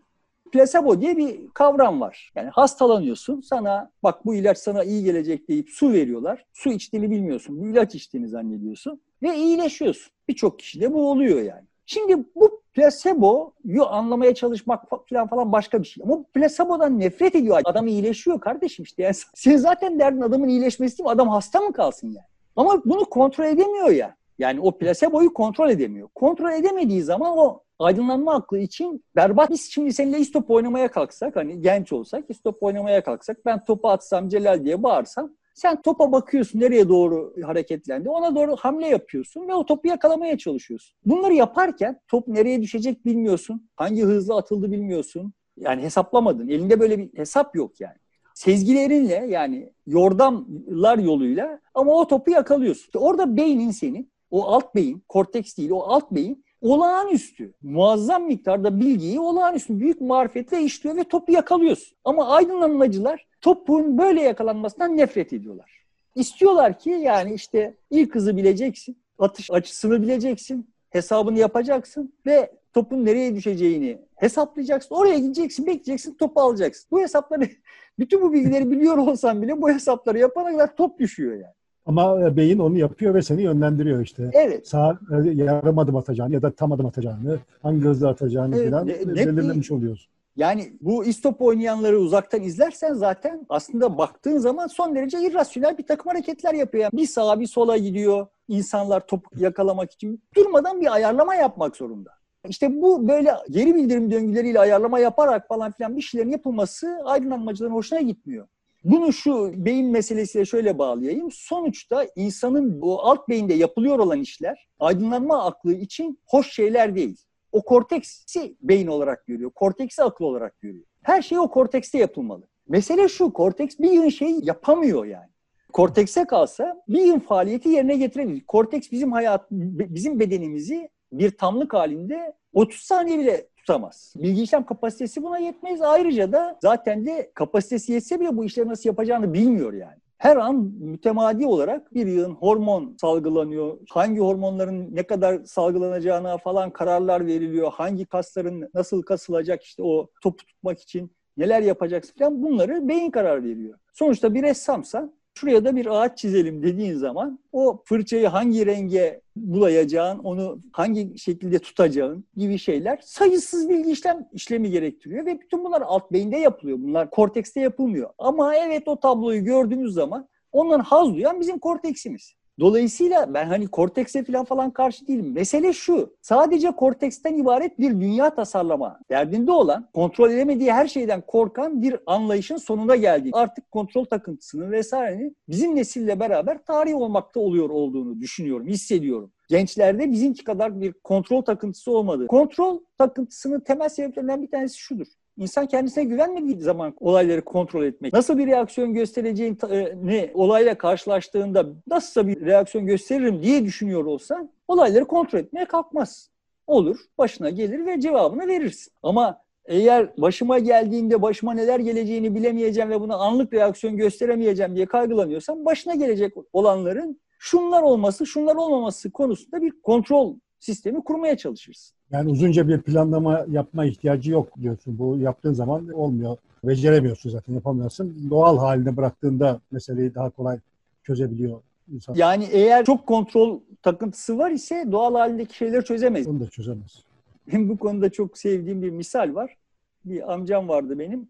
plasebo 0.51 1.01
diye 1.01 1.17
bir 1.17 1.50
kavram 1.53 2.01
var. 2.01 2.31
Yani 2.35 2.50
hastalanıyorsun 2.50 3.41
sana 3.41 3.91
bak 4.03 4.25
bu 4.25 4.35
ilaç 4.35 4.57
sana 4.57 4.83
iyi 4.83 5.03
gelecek 5.03 5.47
deyip 5.47 5.69
su 5.69 5.93
veriyorlar. 5.93 6.45
Su 6.53 6.71
içtiğini 6.71 7.12
bilmiyorsun. 7.12 7.62
Bu 7.62 7.67
ilaç 7.67 7.95
içtiğini 7.95 8.27
zannediyorsun 8.27 9.01
ve 9.24 9.35
iyileşiyorsun. 9.35 10.12
Birçok 10.27 10.59
kişide 10.59 10.93
bu 10.93 11.12
oluyor 11.12 11.41
yani. 11.41 11.65
Şimdi 11.85 12.25
bu 12.35 12.62
Placebo'yu 12.75 13.86
anlamaya 13.86 14.36
çalışmak 14.36 14.84
falan 15.10 15.27
falan 15.27 15.51
başka 15.51 15.82
bir 15.82 15.88
şey. 15.88 16.03
Ama 16.03 16.24
placebo'dan 16.34 17.00
nefret 17.00 17.36
ediyor. 17.36 17.62
Adam 17.65 17.88
iyileşiyor 17.88 18.39
kardeşim 18.39 18.84
işte. 18.84 19.03
Yani 19.03 19.15
sen 19.34 19.58
zaten 19.58 20.00
derdin 20.00 20.22
adamın 20.22 20.48
iyileşmesi 20.48 20.98
değil 20.98 21.05
mi? 21.05 21.12
Adam 21.12 21.29
hasta 21.29 21.62
mı 21.62 21.74
kalsın 21.74 22.08
yani? 22.08 22.27
Ama 22.55 22.82
bunu 22.86 23.05
kontrol 23.05 23.46
edemiyor 23.46 23.89
ya. 23.89 24.15
Yani 24.39 24.60
o 24.62 24.77
placebo'yu 24.77 25.34
kontrol 25.34 25.70
edemiyor. 25.70 26.10
Kontrol 26.15 26.51
edemediği 26.51 27.01
zaman 27.01 27.38
o 27.38 27.62
aydınlanma 27.79 28.34
aklı 28.34 28.60
için 28.60 29.03
berbat. 29.15 29.50
Biz 29.50 29.72
şimdi 29.72 29.94
seninle 29.94 30.20
istop 30.20 30.51
oynamaya 30.51 30.88
kalksak 30.88 31.36
hani 31.36 31.62
genç 31.62 31.94
olsak 31.94 32.25
istop 32.29 32.63
oynamaya 32.63 33.03
kalksak 33.03 33.46
ben 33.46 33.63
topu 33.63 33.89
atsam 33.89 34.29
Celal 34.29 34.65
diye 34.65 34.84
bağırsam 34.84 35.32
sen 35.55 35.81
topa 35.81 36.12
bakıyorsun 36.12 36.59
nereye 36.59 36.89
doğru 36.89 37.33
hareketlendi. 37.45 38.09
Ona 38.09 38.35
doğru 38.35 38.55
hamle 38.55 38.88
yapıyorsun 38.88 39.47
ve 39.47 39.53
o 39.53 39.65
topu 39.65 39.88
yakalamaya 39.88 40.38
çalışıyorsun. 40.38 40.97
Bunları 41.05 41.33
yaparken 41.33 42.00
top 42.07 42.27
nereye 42.27 42.62
düşecek 42.62 43.05
bilmiyorsun. 43.05 43.69
Hangi 43.75 44.03
hızla 44.03 44.38
atıldı 44.38 44.71
bilmiyorsun. 44.71 45.33
Yani 45.57 45.81
hesaplamadın. 45.81 46.47
Elinde 46.47 46.79
böyle 46.79 47.00
bir 47.00 47.17
hesap 47.17 47.55
yok 47.55 47.81
yani. 47.81 47.95
Sezgilerinle 48.33 49.25
yani 49.29 49.74
yordamlar 49.88 50.97
yoluyla 50.97 51.59
ama 51.74 51.93
o 51.93 52.07
topu 52.07 52.31
yakalıyorsun. 52.31 52.83
İşte 52.83 53.00
orada 53.00 53.38
beynin 53.38 53.71
senin, 53.71 54.12
o 54.31 54.43
alt 54.47 54.75
beyin, 54.75 55.03
korteks 55.07 55.57
değil 55.57 55.69
o 55.69 55.79
alt 55.79 56.12
beyin 56.12 56.44
olağanüstü. 56.65 57.53
Muazzam 57.63 58.24
miktarda 58.24 58.79
bilgiyi 58.79 59.19
olağanüstü 59.19 59.79
büyük 59.79 60.01
marifetle 60.01 60.62
işliyor 60.62 60.95
ve 60.95 61.03
topu 61.03 61.31
yakalıyorsun. 61.31 61.98
Ama 62.03 62.27
aydınlanmacılar 62.27 63.27
topun 63.41 63.98
böyle 63.98 64.22
yakalanmasından 64.22 64.98
nefret 64.98 65.34
ediyorlar. 65.34 65.86
İstiyorlar 66.15 66.79
ki 66.79 66.89
yani 66.89 67.34
işte 67.34 67.75
ilk 67.89 68.15
hızı 68.15 68.38
bileceksin, 68.38 68.98
atış 69.19 69.51
açısını 69.51 70.01
bileceksin, 70.01 70.69
hesabını 70.89 71.39
yapacaksın 71.39 72.13
ve 72.25 72.51
topun 72.74 73.05
nereye 73.05 73.36
düşeceğini 73.36 73.98
hesaplayacaksın. 74.15 74.95
Oraya 74.95 75.17
gideceksin, 75.17 75.65
bekleyeceksin, 75.65 76.13
topu 76.13 76.41
alacaksın. 76.41 76.88
Bu 76.91 77.01
hesapları, 77.01 77.50
bütün 78.00 78.22
bu 78.22 78.34
bilgileri 78.34 78.72
biliyor 78.72 78.98
olsan 78.98 79.41
bile 79.41 79.62
bu 79.62 79.69
hesapları 79.69 80.19
yapana 80.19 80.51
kadar 80.51 80.75
top 80.75 81.00
düşüyor 81.00 81.34
yani. 81.34 81.53
Ama 81.86 82.22
e, 82.22 82.38
beyin 82.38 82.60
onu 82.60 82.77
yapıyor 82.77 83.13
ve 83.13 83.22
seni 83.22 83.42
yönlendiriyor 83.42 84.01
işte. 84.01 84.30
Evet. 84.34 84.68
Sağ 84.68 85.00
e, 85.12 85.30
yarım 85.30 85.80
adım 85.80 85.96
atacağını 85.96 86.34
ya 86.34 86.42
da 86.42 86.51
tam 86.51 86.72
adım 86.72 86.86
atacağını, 86.86 87.39
hangi 87.62 87.82
hızla 87.82 88.10
atacağını 88.10 88.58
Evet, 88.58 88.72
falan 88.72 88.88
ne- 88.88 88.94
ne- 88.94 89.15
belirlemiş 89.15 89.72
oluyorsun. 89.72 90.12
Yani 90.36 90.74
bu 90.82 91.06
istop 91.06 91.42
oynayanları 91.42 91.98
uzaktan 92.00 92.42
izlersen 92.42 92.94
zaten 92.94 93.46
aslında 93.50 93.98
baktığın 93.98 94.38
zaman 94.38 94.68
son 94.68 94.96
derece 94.96 95.22
irrasyonel 95.27 95.77
bir 95.77 95.88
takım 95.88 96.10
hareketler 96.12 96.54
yapıyor. 96.54 96.84
Yani 96.84 97.01
bir 97.01 97.08
sağa 97.08 97.39
bir 97.39 97.48
sola 97.48 97.77
gidiyor. 97.77 98.27
İnsanlar 98.48 99.08
topu 99.08 99.39
yakalamak 99.39 99.92
için 99.92 100.24
durmadan 100.36 100.82
bir 100.82 100.94
ayarlama 100.94 101.36
yapmak 101.36 101.75
zorunda. 101.75 102.12
İşte 102.48 102.82
bu 102.82 103.08
böyle 103.08 103.32
geri 103.50 103.75
bildirim 103.75 104.12
döngüleriyle 104.12 104.60
ayarlama 104.60 105.00
yaparak 105.00 105.48
falan 105.48 105.72
filan 105.72 105.98
bir 105.98 106.01
şeylerin 106.01 106.32
yapılması 106.32 107.00
aydınlanmacıların 107.06 107.74
hoşuna 107.74 108.01
gitmiyor. 108.01 108.48
Bunu 108.86 109.13
şu 109.13 109.65
beyin 109.65 109.92
meselesiyle 109.92 110.46
şöyle 110.46 110.77
bağlayayım. 110.77 111.32
Sonuçta 111.32 112.08
insanın 112.15 112.80
o 112.82 113.00
alt 113.00 113.30
beyinde 113.30 113.54
yapılıyor 113.54 114.00
olan 114.00 114.20
işler 114.20 114.68
aydınlanma 114.80 115.46
aklı 115.46 115.74
için 115.74 116.20
hoş 116.25 116.54
şeyler 116.54 116.96
değil. 116.96 117.18
O 117.51 117.62
korteksi 117.62 118.56
beyin 118.62 118.88
olarak 118.88 119.25
görüyor. 119.27 119.51
Korteksi 119.51 120.04
akıl 120.04 120.25
olarak 120.25 120.62
görüyor. 120.62 120.86
Her 121.01 121.22
şey 121.22 121.39
o 121.39 121.50
kortekste 121.50 121.98
yapılmalı. 121.98 122.48
Mesele 122.68 123.08
şu, 123.08 123.34
korteks 123.34 123.80
bir 123.80 123.92
yığın 123.92 124.10
şey 124.10 124.39
yapamıyor 124.42 125.06
yani. 125.06 125.30
Kortekse 125.74 126.25
kalsa 126.25 126.84
bir 126.88 127.01
yığın 127.01 127.20
faaliyeti 127.20 127.70
yerine 127.70 127.98
getirebilir. 127.98 128.46
Korteks 128.46 128.92
bizim 128.92 129.12
hayat, 129.12 129.51
bizim 129.51 130.20
bedenimizi 130.20 130.89
bir 131.12 131.32
tamlık 131.38 131.74
halinde 131.74 132.34
30 132.54 132.82
saniye 132.82 133.20
bile 133.20 133.48
tutamaz. 133.65 134.13
Bilgi 134.17 134.43
işlem 134.43 134.63
kapasitesi 134.65 135.24
buna 135.24 135.38
yetmez. 135.38 135.81
Ayrıca 135.81 136.31
da 136.31 136.57
zaten 136.62 137.05
de 137.05 137.31
kapasitesi 137.34 137.93
yetse 137.93 138.19
bile 138.19 138.38
bu 138.38 138.45
işleri 138.45 138.67
nasıl 138.67 138.89
yapacağını 138.89 139.34
bilmiyor 139.34 139.74
yani. 139.74 139.98
Her 140.17 140.38
an 140.38 140.55
mütemadi 140.79 141.48
olarak 141.48 141.93
bir 141.93 142.07
yığın 142.07 142.31
hormon 142.31 142.98
salgılanıyor. 143.01 143.77
Hangi 143.89 144.19
hormonların 144.19 144.95
ne 144.95 145.03
kadar 145.03 145.43
salgılanacağına 145.43 146.38
falan 146.38 146.69
kararlar 146.69 147.25
veriliyor. 147.25 147.72
Hangi 147.72 148.05
kasların 148.05 148.69
nasıl 148.74 149.01
kasılacak 149.01 149.63
işte 149.63 149.84
o 149.84 150.07
topu 150.22 150.45
tutmak 150.45 150.81
için 150.81 151.12
neler 151.38 151.62
yapacaksın 151.62 152.13
falan 152.19 152.43
bunları 152.43 152.88
beyin 152.88 153.12
karar 153.12 153.43
veriyor. 153.43 153.79
Sonuçta 153.93 154.34
bir 154.34 154.43
ressamsan 154.43 155.14
şuraya 155.36 155.65
da 155.65 155.75
bir 155.75 155.86
ağaç 155.86 156.18
çizelim 156.18 156.63
dediğin 156.63 156.94
zaman 156.94 157.39
o 157.51 157.82
fırçayı 157.86 158.27
hangi 158.27 158.65
renge 158.65 159.22
bulayacağın, 159.36 160.20
onu 160.20 160.60
hangi 160.72 161.20
şekilde 161.20 161.60
tutacağın 161.60 162.25
gibi 162.38 162.58
şeyler 162.58 163.00
sayısız 163.04 163.70
bilgi 163.70 163.92
işlem 163.92 164.27
işlemi 164.32 164.72
gerektiriyor 164.72 165.25
ve 165.25 165.39
bütün 165.42 165.63
bunlar 165.63 165.82
alt 165.82 166.12
beyinde 166.12 166.38
yapılıyor. 166.38 166.77
Bunlar 166.82 167.10
kortekste 167.10 167.60
yapılmıyor. 167.62 168.10
Ama 168.18 168.56
evet 168.56 168.88
o 168.88 169.00
tabloyu 169.00 169.44
gördüğümüz 169.44 169.94
zaman 169.94 170.27
ondan 170.51 170.80
haz 170.80 171.13
duyan 171.13 171.39
bizim 171.39 171.60
korteksimiz. 171.60 172.34
Dolayısıyla 172.59 173.33
ben 173.33 173.45
hani 173.45 173.67
kortekse 173.67 174.24
falan 174.24 174.45
falan 174.45 174.71
karşı 174.71 175.07
değilim. 175.07 175.31
Mesele 175.33 175.74
şu. 175.74 176.15
Sadece 176.21 176.71
korteksten 176.71 177.33
ibaret 177.33 177.79
bir 177.79 177.91
dünya 177.91 178.35
tasarlama 178.35 179.00
derdinde 179.09 179.51
olan, 179.51 179.89
kontrol 179.93 180.31
edemediği 180.31 180.74
her 180.74 180.88
şeyden 180.88 181.21
korkan 181.21 181.81
bir 181.81 181.97
anlayışın 182.05 182.57
sonuna 182.57 182.95
geldi. 182.95 183.29
Artık 183.33 183.71
kontrol 183.71 184.05
takıntısının 184.05 184.71
vesairenin 184.71 185.38
bizim 185.50 185.75
nesille 185.75 186.19
beraber 186.19 186.65
tarih 186.65 186.95
olmakta 186.95 187.39
oluyor 187.39 187.69
olduğunu 187.69 188.19
düşünüyorum, 188.19 188.67
hissediyorum. 188.67 189.31
Gençlerde 189.50 190.12
bizimki 190.12 190.43
kadar 190.43 190.81
bir 190.81 190.93
kontrol 190.93 191.41
takıntısı 191.41 191.91
olmadı. 191.91 192.27
Kontrol 192.27 192.79
takıntısının 192.97 193.59
temel 193.59 193.89
sebeplerinden 193.89 194.41
bir 194.41 194.51
tanesi 194.51 194.77
şudur. 194.77 195.07
İnsan 195.38 195.65
kendisine 195.65 196.04
güvenmediği 196.04 196.60
zaman 196.60 196.94
olayları 197.00 197.46
kontrol 197.46 197.84
etmek, 197.84 198.13
nasıl 198.13 198.38
bir 198.38 198.48
reaksiyon 198.48 198.94
göstereceğini 198.94 200.32
olayla 200.34 200.77
karşılaştığında 200.77 201.65
nasılsa 201.88 202.27
bir 202.27 202.46
reaksiyon 202.46 202.86
gösteririm 202.86 203.44
diye 203.44 203.65
düşünüyor 203.65 204.06
olsan 204.06 204.50
olayları 204.68 205.06
kontrol 205.06 205.39
etmeye 205.39 205.65
kalkmaz. 205.65 206.30
Olur, 206.68 206.98
başına 207.18 207.50
gelir 207.50 207.86
ve 207.86 208.01
cevabını 208.01 208.48
verirsin. 208.48 208.94
Ama 209.04 209.42
eğer 209.65 210.18
başıma 210.18 210.60
geldiğinde 210.60 211.22
başıma 211.22 211.54
neler 211.54 211.80
geleceğini 211.80 212.36
bilemeyeceğim 212.36 212.89
ve 212.89 213.01
buna 213.01 213.15
anlık 213.15 213.54
reaksiyon 213.54 213.98
gösteremeyeceğim 213.98 214.75
diye 214.75 214.86
kaygılanıyorsan 214.86 215.65
başına 215.65 215.96
gelecek 215.96 216.34
olanların 216.54 217.20
şunlar 217.39 217.82
olması, 217.82 218.25
şunlar 218.25 218.56
olmaması 218.56 219.12
konusunda 219.12 219.62
bir 219.62 219.82
kontrol 219.82 220.36
sistemi 220.65 221.03
kurmaya 221.03 221.38
çalışırsın. 221.38 221.95
Yani 222.12 222.31
uzunca 222.31 222.67
bir 222.67 222.81
planlama 222.81 223.45
yapma 223.50 223.86
ihtiyacı 223.86 224.31
yok 224.31 224.62
diyorsun. 224.62 225.00
Bu 225.00 225.17
yaptığın 225.17 225.53
zaman 225.53 225.89
olmuyor. 225.89 226.38
Beceremiyorsun 226.63 227.29
zaten 227.29 227.53
yapamıyorsun. 227.53 228.29
Doğal 228.29 228.57
haline 228.57 228.98
bıraktığında 228.98 229.62
meseleyi 229.72 230.15
daha 230.15 230.29
kolay 230.29 230.60
çözebiliyor 231.03 231.62
insan. 231.93 232.13
Yani 232.13 232.48
eğer 232.51 232.86
çok 232.86 233.07
kontrol 233.07 233.60
takıntısı 233.81 234.38
var 234.38 234.51
ise 234.51 234.86
doğal 234.91 235.15
halindeki 235.15 235.57
şeyleri 235.57 235.86
çözemez. 235.86 236.27
Onu 236.27 236.39
da 236.39 236.50
çözemez. 236.50 237.03
Benim 237.48 237.69
bu 237.69 237.77
konuda 237.77 238.10
çok 238.10 238.38
sevdiğim 238.38 238.81
bir 238.81 238.89
misal 238.89 239.36
var. 239.36 239.57
Bir 240.05 240.34
amcam 240.34 240.67
vardı 240.67 241.00
benim. 241.00 241.29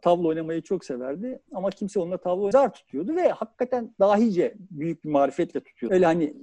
Tavla 0.00 0.28
oynamayı 0.28 0.62
çok 0.62 0.84
severdi 0.84 1.38
ama 1.52 1.70
kimse 1.70 2.00
onunla 2.00 2.16
tavla 2.16 2.50
zar 2.50 2.72
tutuyordu 2.72 3.16
ve 3.16 3.28
hakikaten 3.28 3.94
dahice 4.00 4.54
büyük 4.70 5.04
bir 5.04 5.10
marifetle 5.10 5.60
tutuyordu. 5.60 5.94
Öyle 5.94 6.06
hani 6.06 6.34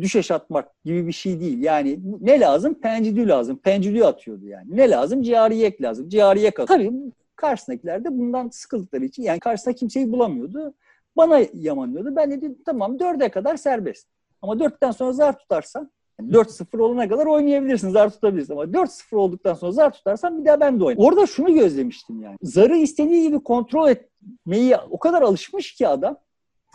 düşeş 0.00 0.30
atmak 0.30 0.84
gibi 0.84 1.06
bir 1.06 1.12
şey 1.12 1.40
değil. 1.40 1.62
Yani 1.62 1.98
ne 2.20 2.40
lazım? 2.40 2.74
Pencidü 2.74 3.28
lazım. 3.28 3.56
Pencidü 3.58 4.02
atıyordu 4.02 4.46
yani. 4.46 4.76
Ne 4.76 4.90
lazım? 4.90 5.22
Cihariyek 5.22 5.82
lazım. 5.82 6.08
Cihariyek 6.08 6.60
atıyor. 6.60 6.78
Tabii 6.78 6.92
karşısındakiler 7.36 8.04
de 8.04 8.18
bundan 8.18 8.48
sıkıldıkları 8.48 9.04
için 9.04 9.22
yani 9.22 9.40
karşısında 9.40 9.74
kimseyi 9.74 10.12
bulamıyordu. 10.12 10.74
Bana 11.16 11.40
yamanıyordu. 11.54 12.16
Ben 12.16 12.30
dedim 12.30 12.58
tamam 12.66 12.98
dörde 12.98 13.28
kadar 13.28 13.56
serbest. 13.56 14.08
Ama 14.42 14.58
dörtten 14.60 14.90
sonra 14.90 15.12
zar 15.12 15.38
tutarsan 15.38 15.90
4-0 16.20 16.80
olana 16.80 17.08
kadar 17.08 17.26
oynayabilirsin, 17.26 17.90
zar 17.90 18.10
tutabilirsin. 18.10 18.52
Ama 18.52 18.64
4-0 18.64 19.16
olduktan 19.16 19.54
sonra 19.54 19.72
zar 19.72 19.92
tutarsan 19.92 20.40
bir 20.40 20.44
daha 20.44 20.60
ben 20.60 20.80
de 20.80 20.84
oynarım. 20.84 21.04
Orada 21.04 21.26
şunu 21.26 21.54
gözlemiştim 21.54 22.22
yani. 22.22 22.36
Zarı 22.42 22.76
istediği 22.76 23.22
gibi 23.22 23.40
kontrol 23.42 23.88
etmeyi 23.88 24.76
o 24.90 24.98
kadar 24.98 25.22
alışmış 25.22 25.74
ki 25.74 25.88
adam 25.88 26.16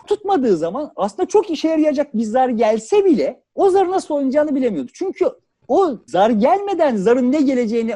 tutmadığı 0.07 0.57
zaman 0.57 0.91
aslında 0.95 1.27
çok 1.27 1.49
işe 1.49 1.67
yarayacak 1.67 2.17
bir 2.17 2.23
zar 2.23 2.49
gelse 2.49 3.05
bile 3.05 3.43
o 3.55 3.69
zarı 3.69 3.91
nasıl 3.91 4.15
oynayacağını 4.15 4.55
bilemiyordu. 4.55 4.91
Çünkü 4.93 5.25
o 5.67 5.97
zar 6.05 6.29
gelmeden 6.29 6.95
zarın 6.95 7.31
ne 7.31 7.41
geleceğini 7.41 7.95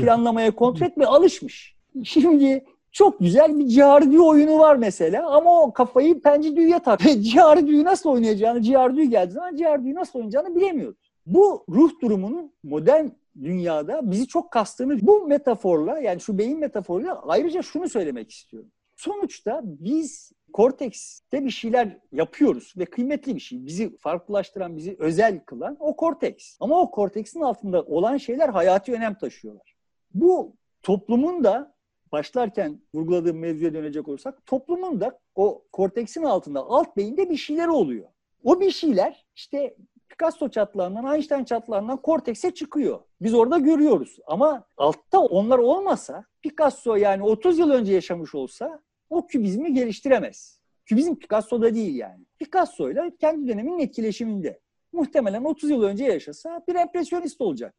planlamaya, 0.00 0.54
kontrol 0.54 0.86
etmeye 0.86 1.06
alışmış. 1.06 1.76
Şimdi 2.04 2.64
çok 2.92 3.20
güzel 3.20 3.58
bir 3.58 3.66
ciğerdüğü 3.66 4.20
oyunu 4.20 4.58
var 4.58 4.76
mesela 4.76 5.30
ama 5.30 5.62
o 5.62 5.72
kafayı 5.72 6.20
pencidüğüye 6.20 6.78
tak. 6.78 7.00
ciğerdüğü 7.20 7.84
nasıl 7.84 8.10
oynayacağını, 8.10 8.62
ciğerdüğü 8.62 9.02
geldiği 9.02 9.32
zaman 9.32 9.56
ciğerdüğü 9.56 9.94
nasıl 9.94 10.18
oynayacağını 10.18 10.56
bilemiyordu. 10.56 10.98
Bu 11.26 11.64
ruh 11.68 11.90
durumunun 12.02 12.52
modern 12.62 13.06
dünyada 13.42 14.10
bizi 14.10 14.26
çok 14.26 14.50
kastığını 14.50 14.98
bu 15.02 15.26
metaforla 15.26 15.98
yani 15.98 16.20
şu 16.20 16.38
beyin 16.38 16.58
metaforuyla 16.58 17.22
ayrıca 17.26 17.62
şunu 17.62 17.88
söylemek 17.88 18.30
istiyorum. 18.30 18.70
Sonuçta 18.96 19.60
biz 19.64 20.32
kortekste 20.52 21.44
bir 21.44 21.50
şeyler 21.50 21.98
yapıyoruz 22.12 22.74
ve 22.78 22.84
kıymetli 22.84 23.34
bir 23.34 23.40
şey. 23.40 23.66
Bizi 23.66 23.96
farklılaştıran, 23.96 24.76
bizi 24.76 24.96
özel 24.98 25.40
kılan 25.44 25.76
o 25.80 25.96
korteks. 25.96 26.56
Ama 26.60 26.80
o 26.80 26.90
korteksin 26.90 27.40
altında 27.40 27.82
olan 27.82 28.16
şeyler 28.16 28.48
hayati 28.48 28.92
önem 28.92 29.14
taşıyorlar. 29.14 29.76
Bu 30.14 30.56
toplumun 30.82 31.44
da 31.44 31.77
başlarken 32.12 32.80
vurguladığım 32.94 33.38
mevzuya 33.38 33.74
dönecek 33.74 34.08
olursak 34.08 34.46
toplumun 34.46 35.00
da 35.00 35.18
o 35.34 35.64
korteksin 35.72 36.22
altında 36.22 36.60
alt 36.60 36.96
beyinde 36.96 37.30
bir 37.30 37.36
şeyler 37.36 37.68
oluyor. 37.68 38.08
O 38.44 38.60
bir 38.60 38.70
şeyler 38.70 39.26
işte 39.36 39.76
Picasso 40.08 40.48
çatlağından, 40.48 41.14
Einstein 41.14 41.44
çatlağından 41.44 42.02
kortekse 42.02 42.54
çıkıyor. 42.54 43.00
Biz 43.20 43.34
orada 43.34 43.58
görüyoruz. 43.58 44.16
Ama 44.26 44.64
altta 44.76 45.20
onlar 45.20 45.58
olmasa 45.58 46.24
Picasso 46.42 46.96
yani 46.96 47.22
30 47.22 47.58
yıl 47.58 47.70
önce 47.70 47.92
yaşamış 47.92 48.34
olsa 48.34 48.82
o 49.10 49.26
kübizmi 49.26 49.74
geliştiremez. 49.74 50.60
Kübizm 50.86 51.14
Picasso'da 51.14 51.74
değil 51.74 51.94
yani. 51.96 52.24
Picasso 52.38 52.90
ile 52.90 53.16
kendi 53.20 53.48
döneminin 53.48 53.78
etkileşiminde. 53.78 54.60
Muhtemelen 54.92 55.44
30 55.44 55.70
yıl 55.70 55.82
önce 55.82 56.04
yaşasa 56.04 56.62
bir 56.68 56.74
empresyonist 56.74 57.40
olacak. 57.40 57.74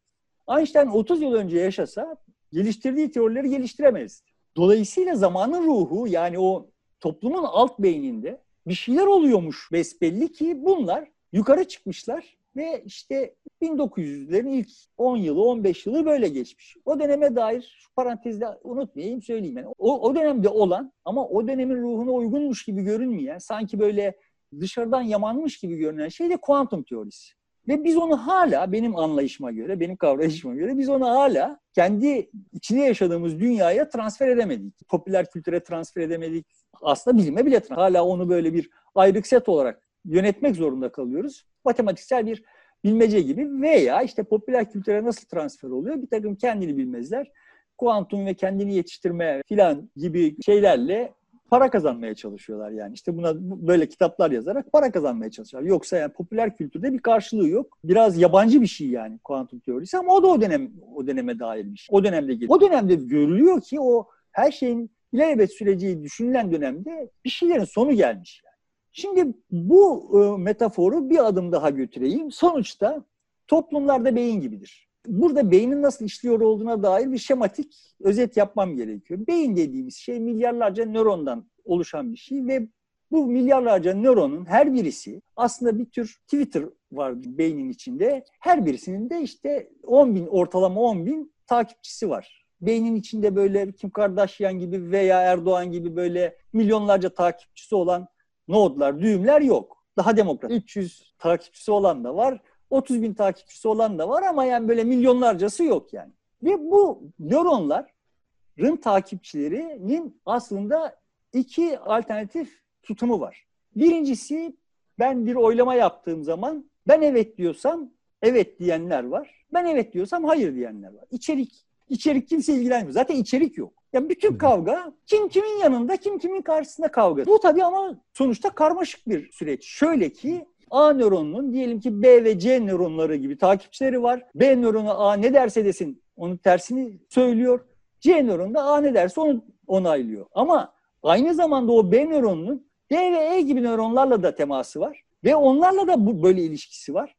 Einstein 0.58 0.88
30 0.88 1.22
yıl 1.22 1.34
önce 1.34 1.58
yaşasa 1.58 2.16
geliştirdiği 2.54 3.12
teorileri 3.12 3.50
geliştiremez. 3.50 4.24
Dolayısıyla 4.58 5.16
zamanın 5.16 5.68
ruhu 5.68 6.08
yani 6.08 6.40
o 6.40 6.70
toplumun 7.00 7.44
alt 7.44 7.80
beyninde 7.80 8.42
bir 8.68 8.74
şeyler 8.74 9.06
oluyormuş 9.06 9.70
besbelli 9.72 10.32
ki 10.32 10.66
bunlar 10.66 11.08
yukarı 11.34 11.68
çıkmışlar 11.68 12.38
ve 12.56 12.84
işte 12.86 13.36
1900'lerin 13.62 14.50
ilk 14.50 14.70
10 14.98 15.18
yılı 15.18 15.44
15 15.44 15.86
yılı 15.86 16.06
böyle 16.06 16.28
geçmiş. 16.28 16.78
O 16.86 17.00
döneme 17.00 17.36
dair 17.36 17.78
şu 17.80 17.94
parantezde 17.94 18.46
unutmayayım 18.64 19.22
söyleyeyim. 19.22 19.58
Yani 19.58 19.68
o, 19.78 20.02
o 20.02 20.16
dönemde 20.16 20.50
olan 20.50 20.92
ama 21.06 21.28
o 21.28 21.48
dönemin 21.48 21.82
ruhuna 21.82 22.12
uygunmuş 22.12 22.66
gibi 22.66 22.84
görünmeyen 22.84 23.38
sanki 23.38 23.80
böyle 23.80 24.18
dışarıdan 24.60 25.02
yamanmış 25.02 25.60
gibi 25.60 25.78
görünen 25.78 26.10
şey 26.10 26.30
de 26.30 26.38
kuantum 26.38 26.84
teorisi. 26.84 27.39
Ve 27.70 27.84
biz 27.84 27.98
onu 27.98 28.18
hala 28.18 28.72
benim 28.72 28.96
anlayışıma 28.96 29.52
göre, 29.52 29.80
benim 29.80 29.98
kavrayışıma 29.98 30.56
göre 30.56 30.78
biz 30.78 30.90
onu 30.90 31.06
hala 31.06 31.60
kendi 31.74 32.30
içine 32.54 32.86
yaşadığımız 32.86 33.40
dünyaya 33.40 33.90
transfer 33.90 34.28
edemedik. 34.28 34.74
Popüler 34.88 35.32
kültüre 35.32 35.64
transfer 35.64 36.02
edemedik. 36.02 36.46
Aslında 36.82 37.18
bilime 37.18 37.46
bile. 37.46 37.62
Hala 37.70 38.06
onu 38.06 38.30
böyle 38.30 38.54
bir 38.54 38.70
ayrık 38.96 39.28
set 39.28 39.50
olarak 39.50 39.82
yönetmek 40.06 40.56
zorunda 40.56 40.92
kalıyoruz. 40.92 41.46
Matematiksel 41.66 42.26
bir 42.26 42.44
bilmece 42.84 43.22
gibi 43.22 43.62
veya 43.62 44.02
işte 44.02 44.24
popüler 44.24 44.72
kültüre 44.72 45.04
nasıl 45.04 45.28
transfer 45.28 45.70
oluyor? 45.70 46.02
Bir 46.02 46.08
takım 46.08 46.36
kendini 46.36 46.78
bilmezler. 46.78 47.32
Kuantum 47.78 48.26
ve 48.26 48.34
kendini 48.34 48.76
yetiştirme 48.76 49.42
filan 49.48 49.90
gibi 49.96 50.36
şeylerle 50.46 51.14
para 51.50 51.70
kazanmaya 51.70 52.16
çalışıyorlar 52.16 52.72
yani. 52.72 52.94
İşte 52.94 53.18
buna 53.18 53.34
böyle 53.68 53.90
kitaplar 53.90 54.32
yazarak 54.32 54.72
para 54.72 54.92
kazanmaya 54.92 55.32
çalışıyorlar. 55.32 55.70
Yoksa 55.70 55.98
yani 55.98 56.14
popüler 56.14 56.58
kültürde 56.58 56.94
bir 56.94 57.00
karşılığı 57.00 57.48
yok. 57.48 57.78
Biraz 57.84 58.18
yabancı 58.18 58.62
bir 58.62 58.68
şey 58.68 58.88
yani 58.88 59.20
kuantum 59.24 59.60
teorisi 59.60 59.98
ama 59.98 60.14
o 60.14 60.24
da 60.24 60.28
o 60.28 60.42
dönem 60.42 60.72
o 60.96 61.08
döneme 61.08 61.40
dair 61.40 61.76
şey. 61.76 61.98
O 61.98 62.04
dönemde 62.04 62.34
geliyor. 62.34 62.52
O 62.56 62.62
dönemde 62.62 62.96
görülüyor 62.96 63.62
ki 63.62 63.80
o 63.82 64.08
her 64.32 64.52
şeyin 64.52 64.92
ilelebet 65.14 65.54
süreci 65.54 66.04
düşünülen 66.04 66.52
dönemde 66.52 67.10
bir 67.26 67.30
şeylerin 67.30 67.64
sonu 67.64 67.92
gelmiş. 67.92 68.42
Yani. 68.46 68.56
Şimdi 68.92 69.38
bu 69.52 70.12
e, 70.14 70.42
metaforu 70.42 71.10
bir 71.10 71.28
adım 71.28 71.52
daha 71.52 71.70
götüreyim. 71.70 72.32
Sonuçta 72.32 73.04
toplumlarda 73.48 74.16
beyin 74.16 74.42
gibidir. 74.42 74.89
Burada 75.08 75.52
beynin 75.52 75.82
nasıl 75.82 76.06
işliyor 76.06 76.40
olduğuna 76.42 76.84
dair 76.84 77.12
bir 77.12 77.18
şematik 77.18 77.96
özet 78.00 78.38
yapmam 78.38 78.76
gerekiyor. 78.76 79.28
Beyin 79.28 79.56
dediğimiz 79.56 79.96
şey 79.96 80.20
milyarlarca 80.20 80.86
nörondan 80.86 81.46
oluşan 81.66 82.14
bir 82.14 82.18
şey 82.18 82.48
ve 82.48 82.68
bu 83.12 83.28
milyarlarca 83.28 83.94
nöronun 83.94 84.46
her 84.46 84.74
birisi 84.74 85.22
aslında 85.36 85.80
bir 85.80 85.86
tür 85.86 86.20
Twitter 86.24 86.64
var 86.92 87.14
beynin 87.24 87.70
içinde. 87.70 88.26
Her 88.40 88.66
birisinin 88.66 89.10
de 89.10 89.22
işte 89.22 89.70
10 89.84 90.16
bin 90.16 90.28
ortalama 90.28 90.82
10 90.82 91.06
bin 91.06 91.34
takipçisi 91.48 92.10
var. 92.10 92.46
Beynin 92.62 92.96
içinde 92.96 93.36
böyle 93.36 93.72
Kim 93.72 93.90
Kardashian 93.90 94.60
gibi 94.60 94.92
veya 94.92 95.22
Erdoğan 95.22 95.72
gibi 95.72 95.96
böyle 95.96 96.36
milyonlarca 96.54 97.10
takipçisi 97.10 97.76
olan 97.76 98.08
nodlar, 98.48 99.02
düğümler 99.02 99.42
yok. 99.42 99.84
Daha 99.98 100.18
demokrat. 100.18 100.52
300 100.52 101.14
takipçisi 101.20 101.72
olan 101.72 102.04
da 102.04 102.16
var. 102.16 102.42
30 102.70 103.02
bin 103.02 103.14
takipçisi 103.14 103.68
olan 103.68 104.00
da 104.00 104.10
var 104.10 104.24
ama 104.24 104.46
yani 104.46 104.68
böyle 104.68 104.84
milyonlarcası 104.84 105.64
yok 105.64 105.94
yani. 105.94 106.12
Ve 106.44 106.60
bu 106.60 107.04
nöronların 107.20 108.76
takipçilerinin 108.82 110.22
aslında 110.26 111.00
iki 111.34 111.80
alternatif 111.80 112.62
tutumu 112.84 113.20
var. 113.20 113.46
Birincisi 113.76 114.56
ben 115.00 115.26
bir 115.26 115.36
oylama 115.36 115.76
yaptığım 115.76 116.24
zaman 116.24 116.70
ben 116.88 117.02
evet 117.02 117.38
diyorsam 117.38 117.90
evet 118.22 118.60
diyenler 118.60 119.04
var. 119.04 119.46
Ben 119.54 119.66
evet 119.66 119.94
diyorsam 119.94 120.24
hayır 120.24 120.56
diyenler 120.56 120.94
var. 120.94 121.06
İçerik. 121.12 121.66
İçerik 121.90 122.28
kimse 122.30 122.54
ilgilenmiyor. 122.54 122.94
Zaten 122.94 123.16
içerik 123.16 123.58
yok. 123.58 123.74
Yani 123.94 124.10
bütün 124.10 124.38
kavga 124.38 124.94
kim 125.06 125.30
kimin 125.30 125.60
yanında, 125.64 125.98
kim 125.98 126.20
kimin 126.20 126.42
karşısında 126.42 126.92
kavga. 126.92 127.26
Bu 127.26 127.40
tabii 127.40 127.64
ama 127.64 128.02
sonuçta 128.14 128.50
karmaşık 128.50 129.08
bir 129.08 129.32
süreç. 129.32 129.66
Şöyle 129.66 130.10
ki 130.10 130.46
A 130.72 130.94
nöronunun 130.94 131.54
diyelim 131.54 131.80
ki 131.80 132.02
B 132.02 132.24
ve 132.24 132.40
C 132.40 132.66
nöronları 132.66 133.16
gibi 133.16 133.38
takipçileri 133.38 134.04
var. 134.04 134.24
B 134.36 134.62
nöronu 134.62 135.02
A 135.02 135.14
ne 135.14 135.34
derse 135.34 135.66
desin 135.66 136.02
onun 136.18 136.38
tersini 136.38 137.00
söylüyor. 137.10 137.60
C 138.00 138.26
nöronu 138.26 138.54
da 138.54 138.64
A 138.64 138.82
ne 138.82 138.94
derse 138.94 139.22
onu 139.22 139.44
onaylıyor. 139.68 140.26
Ama 140.34 140.74
aynı 141.04 141.34
zamanda 141.34 141.72
o 141.72 141.92
B 141.92 142.10
nöronunun 142.10 142.68
D 142.92 142.96
ve 142.96 143.36
E 143.36 143.42
gibi 143.42 143.64
nöronlarla 143.64 144.24
da 144.24 144.36
teması 144.36 144.80
var. 144.80 145.04
Ve 145.24 145.36
onlarla 145.36 145.88
da 145.88 146.06
bu 146.06 146.24
böyle 146.24 146.42
ilişkisi 146.42 146.94
var. 146.94 147.16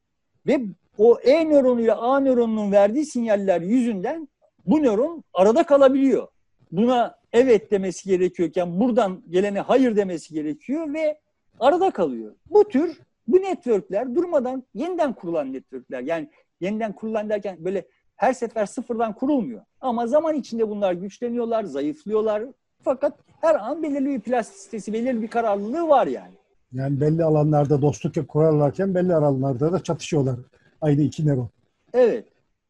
Ve 0.47 0.61
o 0.99 1.19
E 1.19 1.51
nöronuyla 1.51 1.99
A 1.99 2.21
nöronunun 2.21 2.73
verdiği 2.73 3.05
sinyaller 3.05 3.61
yüzünden 3.61 4.29
bu 4.67 4.83
nöron 4.83 5.25
arada 5.35 5.63
kalabiliyor. 5.63 6.29
Buna 6.73 7.19
evet 7.33 7.71
demesi 7.71 8.09
gerekiyorken 8.09 8.81
buradan 8.81 9.23
gelene 9.31 9.61
hayır 9.61 9.97
demesi 9.97 10.35
gerekiyor 10.35 10.95
ve 10.95 11.19
arada 11.61 11.91
kalıyor. 11.91 12.35
Bu 12.51 12.69
tür 12.69 13.01
bu 13.33 13.37
networkler 13.37 14.15
durmadan 14.15 14.63
yeniden 14.75 15.13
kurulan 15.13 15.53
networkler. 15.53 16.01
Yani 16.01 16.29
yeniden 16.61 16.93
kurulan 16.93 17.29
derken 17.29 17.57
böyle 17.65 17.87
her 18.17 18.33
sefer 18.33 18.67
sıfırdan 18.67 19.13
kurulmuyor. 19.13 19.63
Ama 19.81 20.07
zaman 20.07 20.35
içinde 20.35 20.69
bunlar 20.69 20.93
güçleniyorlar, 20.93 21.65
zayıflıyorlar. 21.65 22.43
Fakat 22.83 23.19
her 23.41 23.55
an 23.55 23.83
belirli 23.83 24.07
bir 24.07 24.21
plastisitesi, 24.21 24.93
belirli 24.93 25.23
bir 25.23 25.29
kararlılığı 25.29 25.89
var 25.89 26.07
yani. 26.07 26.35
Yani 26.73 27.01
belli 27.01 27.25
alanlarda 27.25 27.83
dostluk 27.83 28.29
kurarlarken 28.29 28.95
belli 28.95 29.15
alanlarda 29.15 29.73
da 29.73 29.83
çatışıyorlar. 29.83 30.37
Aynı 30.81 31.01
iki 31.01 31.27
nöron. 31.27 31.49
Evet. 31.93 32.25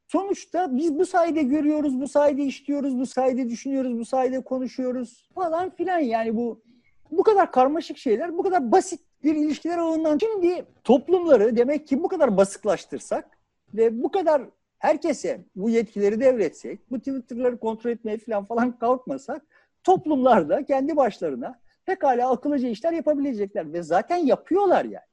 Sonuçta 0.09 0.77
biz 0.77 0.99
bu 0.99 1.07
sayede 1.07 1.43
görüyoruz, 1.43 2.01
bu 2.01 2.09
sayede 2.09 2.43
işliyoruz, 2.43 2.99
bu 2.99 3.07
sayede 3.07 3.49
düşünüyoruz, 3.49 3.99
bu 3.99 4.05
sayede 4.05 4.41
konuşuyoruz 4.41 5.29
falan 5.35 5.71
filan. 5.71 5.99
Yani 5.99 6.37
bu 6.37 6.63
bu 7.11 7.23
kadar 7.23 7.53
karmaşık 7.53 7.99
şeyler, 7.99 8.39
bu 8.39 8.43
kadar 8.43 8.73
basit 8.73 9.01
bir 9.25 9.35
ilişkiler 9.35 9.79
ağından. 9.79 10.19
Şimdi 10.19 10.65
toplumları 10.85 11.57
demek 11.57 11.89
ki 11.89 12.03
bu 12.03 12.09
kadar 12.09 12.37
basıklaştırsak 12.37 13.39
ve 13.75 14.03
bu 14.03 14.11
kadar 14.11 14.43
herkese 14.79 15.41
bu 15.57 15.71
yetkileri 15.71 16.21
devretsek, 16.21 16.91
bu 16.91 16.99
Twitter'ları 16.99 17.59
kontrol 17.59 17.91
etmeye 17.91 18.19
falan 18.19 18.45
falan 18.45 18.79
kalkmasak 18.79 19.43
toplumlarda 19.85 20.65
kendi 20.65 20.97
başlarına 20.97 21.61
pekala 21.87 22.31
akıllıca 22.31 22.69
işler 22.69 22.93
yapabilecekler 22.93 23.73
ve 23.73 23.83
zaten 23.83 24.17
yapıyorlar 24.17 24.85
yani. 24.85 25.05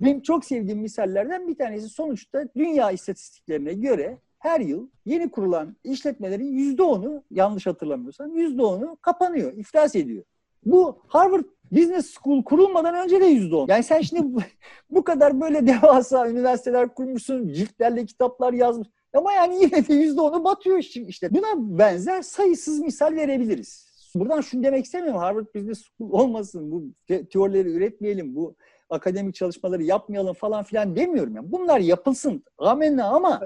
Benim 0.00 0.20
çok 0.20 0.44
sevdiğim 0.44 0.78
misallerden 0.78 1.48
bir 1.48 1.54
tanesi 1.54 1.88
sonuçta 1.88 2.44
dünya 2.56 2.90
istatistiklerine 2.90 3.72
göre 3.72 4.18
her 4.38 4.60
yıl 4.60 4.88
yeni 5.06 5.30
kurulan 5.30 5.76
işletmelerin 5.84 6.52
yüzde 6.52 6.82
onu 6.82 7.22
yanlış 7.30 7.66
hatırlamıyorsam 7.66 8.36
yüzde 8.36 8.62
onu 8.62 8.96
kapanıyor, 9.02 9.52
iflas 9.52 9.96
ediyor. 9.96 10.24
Bu 10.66 10.98
Harvard 11.06 11.44
Business 11.72 12.14
School 12.14 12.44
kurulmadan 12.44 12.94
önce 12.94 13.20
de 13.20 13.26
yüzde 13.26 13.56
on. 13.56 13.68
Yani 13.68 13.82
sen 13.82 14.00
şimdi 14.00 14.44
bu, 14.90 15.04
kadar 15.04 15.40
böyle 15.40 15.66
devasa 15.66 16.30
üniversiteler 16.30 16.94
kurmuşsun, 16.94 17.48
ciltlerle 17.52 18.06
kitaplar 18.06 18.52
yazmış. 18.52 18.88
Ama 19.14 19.32
yani 19.32 19.62
yine 19.62 19.88
de 19.88 19.94
yüzde 19.94 20.20
onu 20.20 20.44
batıyor 20.44 20.78
işte. 20.78 21.34
Buna 21.34 21.78
benzer 21.78 22.22
sayısız 22.22 22.80
misal 22.80 23.16
verebiliriz. 23.16 23.88
Buradan 24.14 24.40
şunu 24.40 24.62
demek 24.62 24.84
istemiyorum. 24.84 25.20
Harvard 25.20 25.46
Business 25.54 25.82
School 25.82 26.12
olmasın. 26.12 26.70
Bu 26.70 26.84
teorileri 27.24 27.68
üretmeyelim. 27.68 28.34
Bu 28.34 28.54
akademik 28.90 29.34
çalışmaları 29.34 29.82
yapmayalım 29.82 30.34
falan 30.34 30.64
filan 30.64 30.96
demiyorum. 30.96 31.36
Yani. 31.36 31.52
Bunlar 31.52 31.80
yapılsın. 31.80 32.44
Amenna 32.58 33.04
ama 33.04 33.40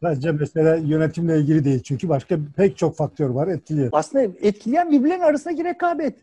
Sadece 0.00 0.32
mesela 0.32 0.76
yönetimle 0.76 1.38
ilgili 1.38 1.64
değil. 1.64 1.82
Çünkü 1.82 2.08
başka 2.08 2.38
pek 2.56 2.76
çok 2.76 2.96
faktör 2.96 3.30
var 3.30 3.48
etkiliyor. 3.48 3.88
Aslında 3.92 4.24
etkileyen 4.24 4.90
birbirlerinin 4.90 5.24
arasındaki 5.24 5.64
rekabet. 5.64 6.14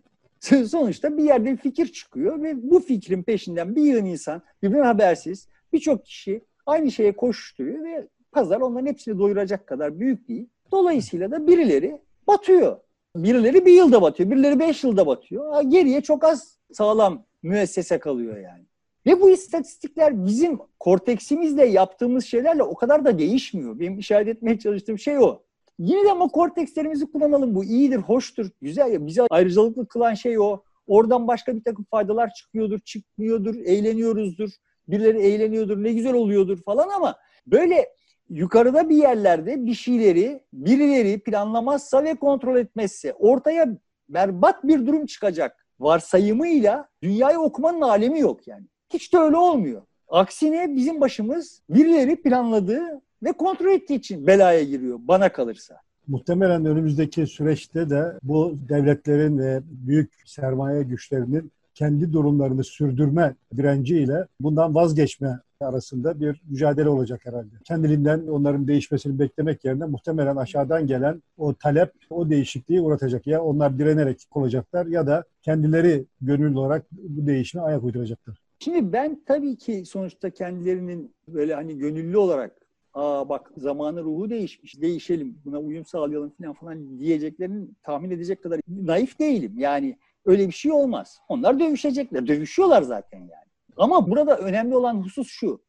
Sonuçta 0.41 1.17
bir 1.17 1.23
yerde 1.23 1.51
bir 1.51 1.57
fikir 1.57 1.87
çıkıyor 1.87 2.43
ve 2.43 2.71
bu 2.71 2.79
fikrin 2.79 3.23
peşinden 3.23 3.75
bir 3.75 3.81
yığın 3.81 4.05
insan 4.05 4.41
birbirinden 4.63 4.85
habersiz 4.85 5.47
birçok 5.73 6.05
kişi 6.05 6.41
aynı 6.65 6.91
şeye 6.91 7.15
koşturuyor 7.15 7.83
ve 7.83 8.07
pazar 8.31 8.61
onların 8.61 8.85
hepsini 8.85 9.19
doyuracak 9.19 9.67
kadar 9.67 9.99
büyük 9.99 10.27
değil. 10.27 10.47
Dolayısıyla 10.71 11.31
da 11.31 11.47
birileri 11.47 12.01
batıyor. 12.27 12.77
Birileri 13.15 13.65
bir 13.65 13.73
yılda 13.73 14.01
batıyor, 14.01 14.31
birileri 14.31 14.59
beş 14.59 14.83
yılda 14.83 15.07
batıyor. 15.07 15.61
Geriye 15.61 16.01
çok 16.01 16.23
az 16.23 16.57
sağlam 16.73 17.25
müessese 17.43 17.99
kalıyor 17.99 18.37
yani. 18.37 18.63
Ve 19.05 19.21
bu 19.21 19.29
istatistikler 19.29 20.25
bizim 20.25 20.59
korteksimizle 20.79 21.65
yaptığımız 21.65 22.25
şeylerle 22.25 22.63
o 22.63 22.75
kadar 22.75 23.05
da 23.05 23.19
değişmiyor. 23.19 23.79
Benim 23.79 23.99
işaret 23.99 24.27
etmeye 24.27 24.59
çalıştığım 24.59 24.99
şey 24.99 25.19
o. 25.19 25.43
Yine 25.81 26.05
de 26.05 26.11
ama 26.11 26.27
kortekslerimizi 26.27 27.11
kullanalım. 27.11 27.55
Bu 27.55 27.63
iyidir, 27.63 27.97
hoştur, 27.97 28.49
güzel. 28.61 28.93
Ya. 28.93 29.07
Bizi 29.07 29.21
ayrıcalıklı 29.29 29.87
kılan 29.87 30.13
şey 30.13 30.39
o. 30.39 30.63
Oradan 30.87 31.27
başka 31.27 31.55
bir 31.55 31.63
takım 31.63 31.85
faydalar 31.91 32.33
çıkıyordur, 32.33 32.79
çıkmıyordur, 32.79 33.55
eğleniyoruzdur. 33.55 34.49
birileri 34.87 35.21
eğleniyordur, 35.21 35.83
ne 35.83 35.93
güzel 35.93 36.13
oluyordur 36.13 36.63
falan 36.63 36.89
ama 36.89 37.15
böyle 37.47 37.89
yukarıda 38.29 38.89
bir 38.89 38.95
yerlerde 38.95 39.65
bir 39.65 39.73
şeyleri 39.73 40.43
birileri 40.53 41.19
planlamazsa 41.19 42.03
ve 42.03 42.15
kontrol 42.15 42.57
etmezse 42.57 43.13
ortaya 43.13 43.67
berbat 44.09 44.63
bir 44.63 44.87
durum 44.87 45.05
çıkacak 45.05 45.65
varsayımıyla 45.79 46.89
dünyayı 47.03 47.39
okumanın 47.39 47.81
alemi 47.81 48.19
yok 48.19 48.47
yani. 48.47 48.65
Hiç 48.93 49.13
de 49.13 49.17
öyle 49.17 49.37
olmuyor. 49.37 49.81
Aksine 50.07 50.75
bizim 50.75 51.01
başımız 51.01 51.61
birileri 51.69 52.21
planladığı 52.21 53.01
ve 53.23 53.31
kontrol 53.31 53.71
ettiği 53.71 53.95
için 53.95 54.27
belaya 54.27 54.63
giriyor 54.63 54.99
bana 55.01 55.31
kalırsa. 55.31 55.77
Muhtemelen 56.07 56.65
önümüzdeki 56.65 57.27
süreçte 57.27 57.89
de 57.89 58.13
bu 58.23 58.57
devletlerin 58.69 59.37
ve 59.37 59.61
büyük 59.65 60.11
sermaye 60.25 60.83
güçlerinin 60.83 61.51
kendi 61.73 62.13
durumlarını 62.13 62.63
sürdürme 62.63 63.35
direnciyle 63.55 64.25
bundan 64.39 64.75
vazgeçme 64.75 65.39
arasında 65.61 66.19
bir 66.19 66.41
mücadele 66.49 66.89
olacak 66.89 67.21
herhalde. 67.23 67.55
Kendiliğinden 67.63 68.27
onların 68.27 68.67
değişmesini 68.67 69.19
beklemek 69.19 69.65
yerine 69.65 69.85
muhtemelen 69.85 70.35
aşağıdan 70.35 70.87
gelen 70.87 71.23
o 71.37 71.53
talep 71.53 71.91
o 72.09 72.29
değişikliği 72.29 72.81
uğratacak. 72.81 73.27
Ya 73.27 73.43
onlar 73.43 73.79
direnerek 73.79 74.17
olacaklar 74.31 74.85
ya 74.85 75.07
da 75.07 75.23
kendileri 75.41 76.05
gönüllü 76.21 76.57
olarak 76.57 76.85
bu 76.91 77.27
değişime 77.27 77.63
ayak 77.63 77.83
uyduracaklar. 77.83 78.37
Şimdi 78.59 78.93
ben 78.93 79.21
tabii 79.25 79.57
ki 79.57 79.85
sonuçta 79.85 80.29
kendilerinin 80.29 81.13
böyle 81.27 81.55
hani 81.55 81.77
gönüllü 81.77 82.17
olarak 82.17 82.60
aa 82.93 83.29
bak 83.29 83.51
zamanı 83.57 84.03
ruhu 84.03 84.29
değişmiş, 84.29 84.81
değişelim, 84.81 85.41
buna 85.45 85.59
uyum 85.59 85.85
sağlayalım 85.85 86.29
falan 86.29 86.53
falan 86.53 86.99
diyeceklerini 86.99 87.67
tahmin 87.83 88.11
edecek 88.11 88.43
kadar 88.43 88.59
naif 88.67 89.19
değilim. 89.19 89.53
Yani 89.57 89.97
öyle 90.25 90.47
bir 90.47 90.53
şey 90.53 90.71
olmaz. 90.71 91.19
Onlar 91.29 91.59
dövüşecekler, 91.59 92.27
dövüşüyorlar 92.27 92.81
zaten 92.81 93.19
yani. 93.19 93.51
Ama 93.77 94.09
burada 94.09 94.37
önemli 94.37 94.75
olan 94.75 94.95
husus 94.95 95.27
şu. 95.27 95.61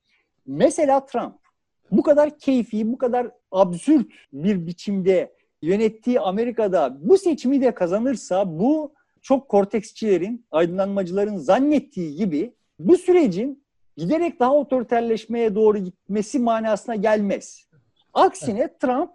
Mesela 0.47 1.07
Trump 1.07 1.35
bu 1.91 2.03
kadar 2.03 2.39
keyfi, 2.39 2.93
bu 2.93 2.99
kadar 2.99 3.31
absürt 3.51 4.13
bir 4.33 4.67
biçimde 4.67 5.33
yönettiği 5.63 6.21
Amerika'da 6.21 6.99
bu 7.01 7.19
seçimi 7.19 7.61
de 7.61 7.75
kazanırsa 7.75 8.59
bu 8.59 8.93
çok 9.23 9.49
korteksçilerin, 9.49 10.47
aydınlanmacıların 10.51 11.37
zannettiği 11.37 12.17
gibi 12.17 12.55
bu 12.79 12.97
sürecin 12.97 13.62
giderek 13.97 14.41
daha 14.41 14.55
otoriterleşmeye 14.55 15.55
doğru 15.55 15.79
gitmesi 15.79 16.39
manasına 16.39 16.95
gelmez. 16.95 17.69
Aksine 18.15 18.79
Trump 18.79 19.11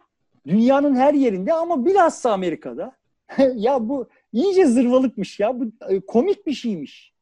dünyanın 0.48 0.96
her 0.96 1.14
yerinde 1.14 1.54
ama 1.54 1.86
bilhassa 1.86 2.32
Amerika'da 2.32 2.96
ya 3.56 3.90
bu 3.90 4.08
iyice 4.34 4.66
zırvalıkmış 4.66 5.40
ya 5.40 5.60
bu 5.60 5.66
e, 5.90 6.00
komik 6.00 6.48
bir 6.48 6.54
şeymiş 6.54 7.14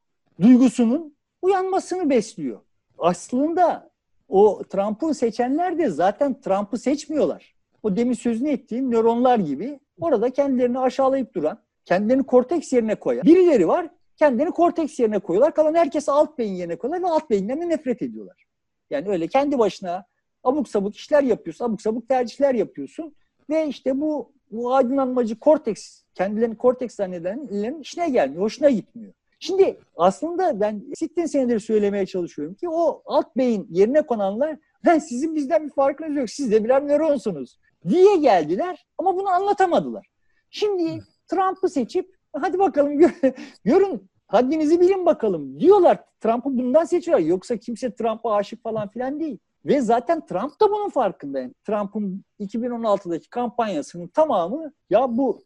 duygusunun 0.42 1.16
uyanmasını 1.42 2.10
besliyor. 2.10 2.60
Aslında 2.98 3.90
o 4.30 4.64
Trump'ın 4.70 5.12
seçenler 5.12 5.78
de 5.78 5.90
zaten 5.90 6.42
Trump'ı 6.42 6.78
seçmiyorlar. 6.78 7.56
O 7.84 7.96
demin 7.96 8.14
sözünü 8.14 8.50
ettiğim 8.50 8.92
nöronlar 8.92 9.40
gibi 9.40 9.80
orada 10.00 10.30
kendilerini 10.30 10.80
aşağılayıp 10.80 11.36
duran, 11.36 11.60
kendilerini 11.86 12.24
korteks 12.24 12.74
yerine 12.74 12.96
koyan 12.96 13.24
birileri 13.26 13.68
var. 13.68 13.90
Kendini 14.18 14.52
korteks 14.52 15.00
yerine 15.00 15.20
koyuyorlar. 15.20 15.54
Kalan 15.54 15.76
herkesi 15.76 16.12
alt 16.12 16.38
beyin 16.38 16.54
yerine 16.54 16.76
koyuyorlar 16.76 17.10
ve 17.10 17.14
alt 17.14 17.30
beyinden 17.30 17.62
de 17.62 17.70
nefret 17.70 18.02
ediyorlar. 18.02 18.46
Yani 18.90 19.10
öyle 19.10 19.28
kendi 19.28 19.60
başına 19.60 20.06
abuk 20.44 20.70
sabuk 20.70 20.96
işler 20.96 21.24
yapıyorsun, 21.24 21.66
abuk 21.66 21.82
sabuk 21.82 22.10
tercihler 22.10 22.54
yapıyorsun 22.54 23.16
ve 23.50 23.68
işte 23.68 24.02
bu, 24.02 24.32
bu 24.52 24.74
aydınlanmacı 24.74 25.40
korteks, 25.40 26.02
kendilerini 26.14 26.58
korteks 26.58 26.96
zannedenlerin 26.96 27.80
işine 27.80 28.10
gelmiyor, 28.10 28.44
hoşuna 28.44 28.70
gitmiyor. 28.70 29.14
Şimdi 29.40 29.80
aslında 29.96 30.60
ben 30.60 30.84
sittin 30.96 31.26
senedir 31.26 31.60
söylemeye 31.60 32.06
çalışıyorum 32.06 32.54
ki 32.54 32.70
o 32.70 33.02
alt 33.06 33.38
beyin 33.38 33.68
yerine 33.72 34.02
konanlar 34.02 34.58
ben 34.86 35.00
sizin 35.00 35.36
bizden 35.36 35.66
bir 35.66 35.74
farkınız 35.74 36.16
yok. 36.16 36.30
Siz 36.30 36.52
de 36.52 36.64
birer 36.64 36.88
nöronsunuz 36.88 37.60
diye 37.90 38.16
geldiler 38.16 38.86
ama 38.98 39.16
bunu 39.16 39.30
anlatamadılar. 39.30 40.08
Şimdi 40.50 41.04
Trump'ı 41.28 41.70
seçip 41.70 42.15
hadi 42.42 42.60
bakalım 42.60 43.00
görün 43.66 44.10
haddinizi 44.28 44.82
bilin 44.82 45.06
bakalım 45.06 45.60
diyorlar. 45.60 46.04
Trump'ı 46.20 46.58
bundan 46.58 46.84
seçiyorlar. 46.84 47.26
Yoksa 47.26 47.58
kimse 47.58 47.96
Trump'a 47.96 48.36
aşık 48.36 48.64
falan 48.64 48.90
filan 48.90 49.20
değil. 49.20 49.38
Ve 49.66 49.82
zaten 49.82 50.26
Trump 50.26 50.62
da 50.62 50.72
bunun 50.72 50.90
farkında. 50.90 51.40
Yani 51.40 51.54
Trump'ın 51.68 52.24
2016'daki 52.40 53.30
kampanyasının 53.30 54.08
tamamı 54.08 54.72
ya 54.90 55.18
bu 55.18 55.44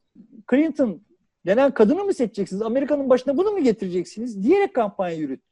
Clinton 0.49 1.01
denen 1.45 1.73
kadını 1.73 2.03
mı 2.03 2.13
seçeceksiniz? 2.13 2.61
Amerika'nın 2.61 3.09
başına 3.09 3.37
bunu 3.37 3.51
mu 3.51 3.63
getireceksiniz? 3.63 4.43
Diyerek 4.43 4.73
kampanya 4.73 5.15
yürüttü. 5.15 5.49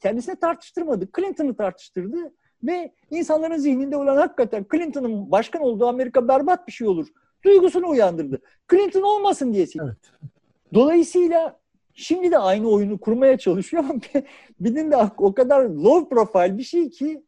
Kendisine 0.00 0.36
tartıştırmadı. 0.36 1.08
Clinton'ı 1.16 1.56
tartıştırdı 1.56 2.32
ve 2.62 2.94
insanların 3.10 3.56
zihninde 3.56 3.96
olan 3.96 4.16
hakikaten 4.16 4.66
Clinton'ın 4.72 5.30
başkan 5.30 5.62
olduğu 5.62 5.86
Amerika 5.86 6.28
berbat 6.28 6.66
bir 6.66 6.72
şey 6.72 6.86
olur. 6.86 7.06
Duygusunu 7.44 7.88
uyandırdı. 7.88 8.40
Clinton 8.70 9.02
olmasın 9.02 9.52
diye 9.52 9.66
seçti. 9.66 9.80
Evet. 9.84 10.32
Dolayısıyla 10.74 11.60
şimdi 11.94 12.30
de 12.30 12.38
aynı 12.38 12.68
oyunu 12.68 12.98
kurmaya 12.98 13.38
çalışıyor 13.38 13.84
ama 13.84 14.00
bizim 14.60 14.90
de 14.90 14.96
o 15.18 15.34
kadar 15.34 15.64
low 15.64 16.08
profile 16.08 16.58
bir 16.58 16.62
şey 16.62 16.90
ki 16.90 17.24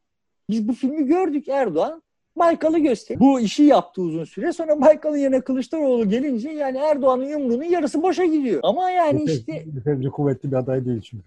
biz 0.50 0.68
bu 0.68 0.72
filmi 0.72 1.06
gördük 1.06 1.48
Erdoğan 1.48 2.02
Baykal'ı 2.37 2.78
göster. 2.78 3.20
Bu 3.20 3.40
işi 3.40 3.62
yaptı 3.62 4.02
uzun 4.02 4.24
süre. 4.24 4.52
Sonra 4.52 4.80
Baykal'ın 4.80 5.16
yerine 5.16 5.40
Kılıçdaroğlu 5.40 6.09
gelince 6.09 6.50
yani 6.50 6.78
Erdoğan'ın 6.78 7.24
yumruğunun 7.24 7.64
yarısı 7.64 8.02
boşa 8.02 8.24
gidiyor. 8.24 8.61
Ama 8.62 8.90
yani 8.90 9.24
işte... 9.24 9.64
Efendim 9.78 10.11
kuvvetli 10.11 10.50
bir 10.50 10.56
aday 10.56 10.85
değil 10.85 11.00
çünkü 11.00 11.24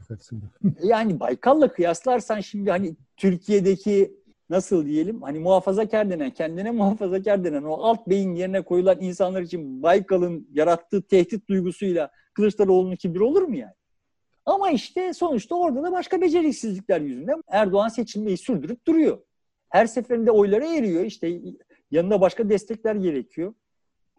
yani 0.84 1.20
Baykal'la 1.20 1.68
kıyaslarsan 1.68 2.40
şimdi 2.40 2.72
hani 2.72 2.96
Türkiye'deki 3.18 4.19
nasıl 4.50 4.86
diyelim 4.86 5.22
hani 5.22 5.40
muhafazakar 5.40 6.10
denen, 6.10 6.32
kendine 6.32 6.72
muhafazakar 6.72 7.44
denen 7.44 7.64
o 7.64 7.74
alt 7.74 8.08
beyin 8.08 8.36
yerine 8.36 8.62
koyulan 8.62 9.02
insanlar 9.02 9.42
için 9.42 9.84
Baykal'ın 9.84 10.48
yarattığı 10.52 11.02
tehdit 11.02 11.50
duygusuyla 11.50 12.12
Kılıçdaroğlu'nun 12.34 12.98
bir 13.04 13.20
olur 13.20 13.42
mu 13.42 13.56
yani? 13.56 13.74
Ama 14.46 14.72
işte 14.72 15.14
sonuçta 15.14 15.56
orada 15.56 15.84
da 15.84 15.92
başka 15.92 16.22
beceriksizlikler 16.22 17.02
yüzünden 17.02 17.42
Erdoğan 17.48 17.88
seçilmeyi 17.88 18.38
sürdürüp 18.38 18.88
duruyor. 18.88 19.20
Her 19.70 19.86
seferinde 19.86 20.32
oylara 20.32 20.66
eriyor. 20.66 21.04
İşte 21.04 21.42
yanında 21.92 22.22
başka 22.22 22.50
destekler 22.50 22.96
gerekiyor 22.96 23.54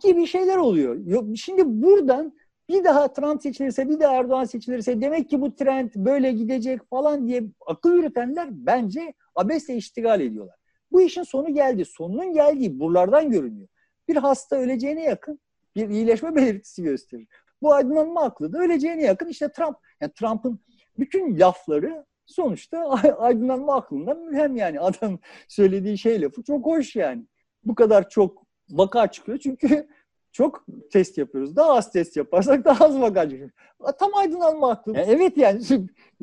gibi 0.02 0.26
şeyler 0.26 0.56
oluyor. 0.56 1.26
Şimdi 1.36 1.62
buradan 1.66 2.32
bir 2.70 2.84
daha 2.84 3.12
Trump 3.12 3.42
seçilirse, 3.42 3.88
bir 3.88 4.00
daha 4.00 4.14
Erdoğan 4.14 4.44
seçilirse 4.44 5.00
demek 5.00 5.30
ki 5.30 5.40
bu 5.40 5.54
trend 5.54 5.90
böyle 5.96 6.32
gidecek 6.32 6.90
falan 6.90 7.26
diye 7.26 7.42
akıl 7.66 7.92
yürütenler 7.92 8.48
bence 8.50 9.14
abesle 9.34 9.74
iştigal 9.74 10.20
ediyorlar. 10.20 10.56
Bu 10.92 11.00
işin 11.02 11.22
sonu 11.22 11.54
geldi. 11.54 11.84
Sonunun 11.84 12.32
geldiği 12.32 12.80
buralardan 12.80 13.30
görünüyor. 13.30 13.68
Bir 14.08 14.16
hasta 14.16 14.56
öleceğine 14.56 15.02
yakın 15.02 15.40
bir 15.76 15.88
iyileşme 15.88 16.36
belirtisi 16.36 16.82
gösterir. 16.82 17.28
Bu 17.62 17.74
aydınlanma 17.74 18.22
aklı 18.22 18.52
da 18.52 18.58
öleceğine 18.58 19.02
yakın 19.02 19.28
işte 19.28 19.52
Trump. 19.52 19.76
Yani 20.00 20.12
Trump'ın 20.12 20.60
bütün 20.98 21.40
lafları 21.40 22.06
sonuçta 22.26 22.90
aydınlanma 23.18 23.76
aklından 23.76 24.18
mülhem 24.18 24.56
yani. 24.56 24.80
Adam 24.80 25.18
söylediği 25.48 25.98
şey 25.98 26.22
lafı 26.22 26.42
çok 26.42 26.66
hoş 26.66 26.96
yani. 26.96 27.26
Bu 27.64 27.74
kadar 27.74 28.08
çok 28.08 28.46
vaka 28.70 29.06
çıkıyor 29.06 29.38
çünkü 29.38 29.88
çok 30.32 30.66
test 30.92 31.18
yapıyoruz. 31.18 31.56
Daha 31.56 31.72
az 31.76 31.92
test 31.92 32.16
yaparsak 32.16 32.64
daha 32.64 32.84
az 32.84 32.94
çıkıyor. 33.30 33.50
Tam 33.98 34.14
aydınlanma 34.14 34.70
aklı. 34.70 34.96
Yani 34.96 35.06
evet 35.08 35.36
yani 35.36 35.60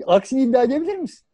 aksini 0.05 0.41
iddia 0.41 0.63
edebilir 0.63 0.97
misin? 0.97 1.27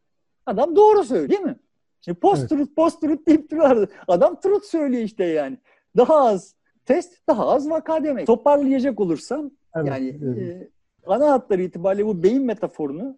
Adam 0.45 0.75
doğru 0.75 1.03
söylüyor 1.03 1.29
değil 1.29 1.41
mi? 1.41 1.59
Şimdi 2.01 2.19
post 2.19 2.49
truth, 2.49 2.61
evet. 2.61 2.75
post 2.75 3.01
truth 3.01 3.27
deyip 3.27 3.51
duruyor. 3.51 3.87
Adam 4.07 4.39
truth 4.39 4.65
söylüyor 4.65 5.03
işte 5.03 5.23
yani. 5.23 5.57
Daha 5.97 6.15
az 6.15 6.55
test, 6.85 7.27
daha 7.27 7.47
az 7.47 7.69
vaka 7.69 8.03
demek. 8.03 8.27
Toparlayacak 8.27 8.99
olursam 8.99 9.51
evet, 9.75 9.87
yani 9.87 10.19
evet. 10.23 10.37
E, 10.37 10.69
ana 11.05 11.31
hatları 11.31 11.63
itibariyle 11.63 12.05
bu 12.05 12.23
beyin 12.23 12.45
metaforunu 12.45 13.17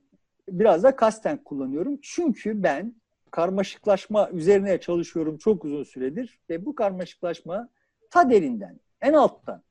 biraz 0.50 0.84
da 0.84 0.96
kasten 0.96 1.38
kullanıyorum. 1.44 2.00
Çünkü 2.02 2.64
ben 2.64 2.96
karmaşıklaşma 3.32 4.30
üzerine 4.30 4.80
çalışıyorum 4.80 5.38
çok 5.38 5.66
uzun 5.66 5.84
süredir 5.84 6.40
ve 6.50 6.66
bu 6.66 6.76
karmaşıklaşma 6.76 7.70
ta 8.12 8.30
derinden, 8.30 8.80
en 9.02 9.14
alttan, 9.14 9.62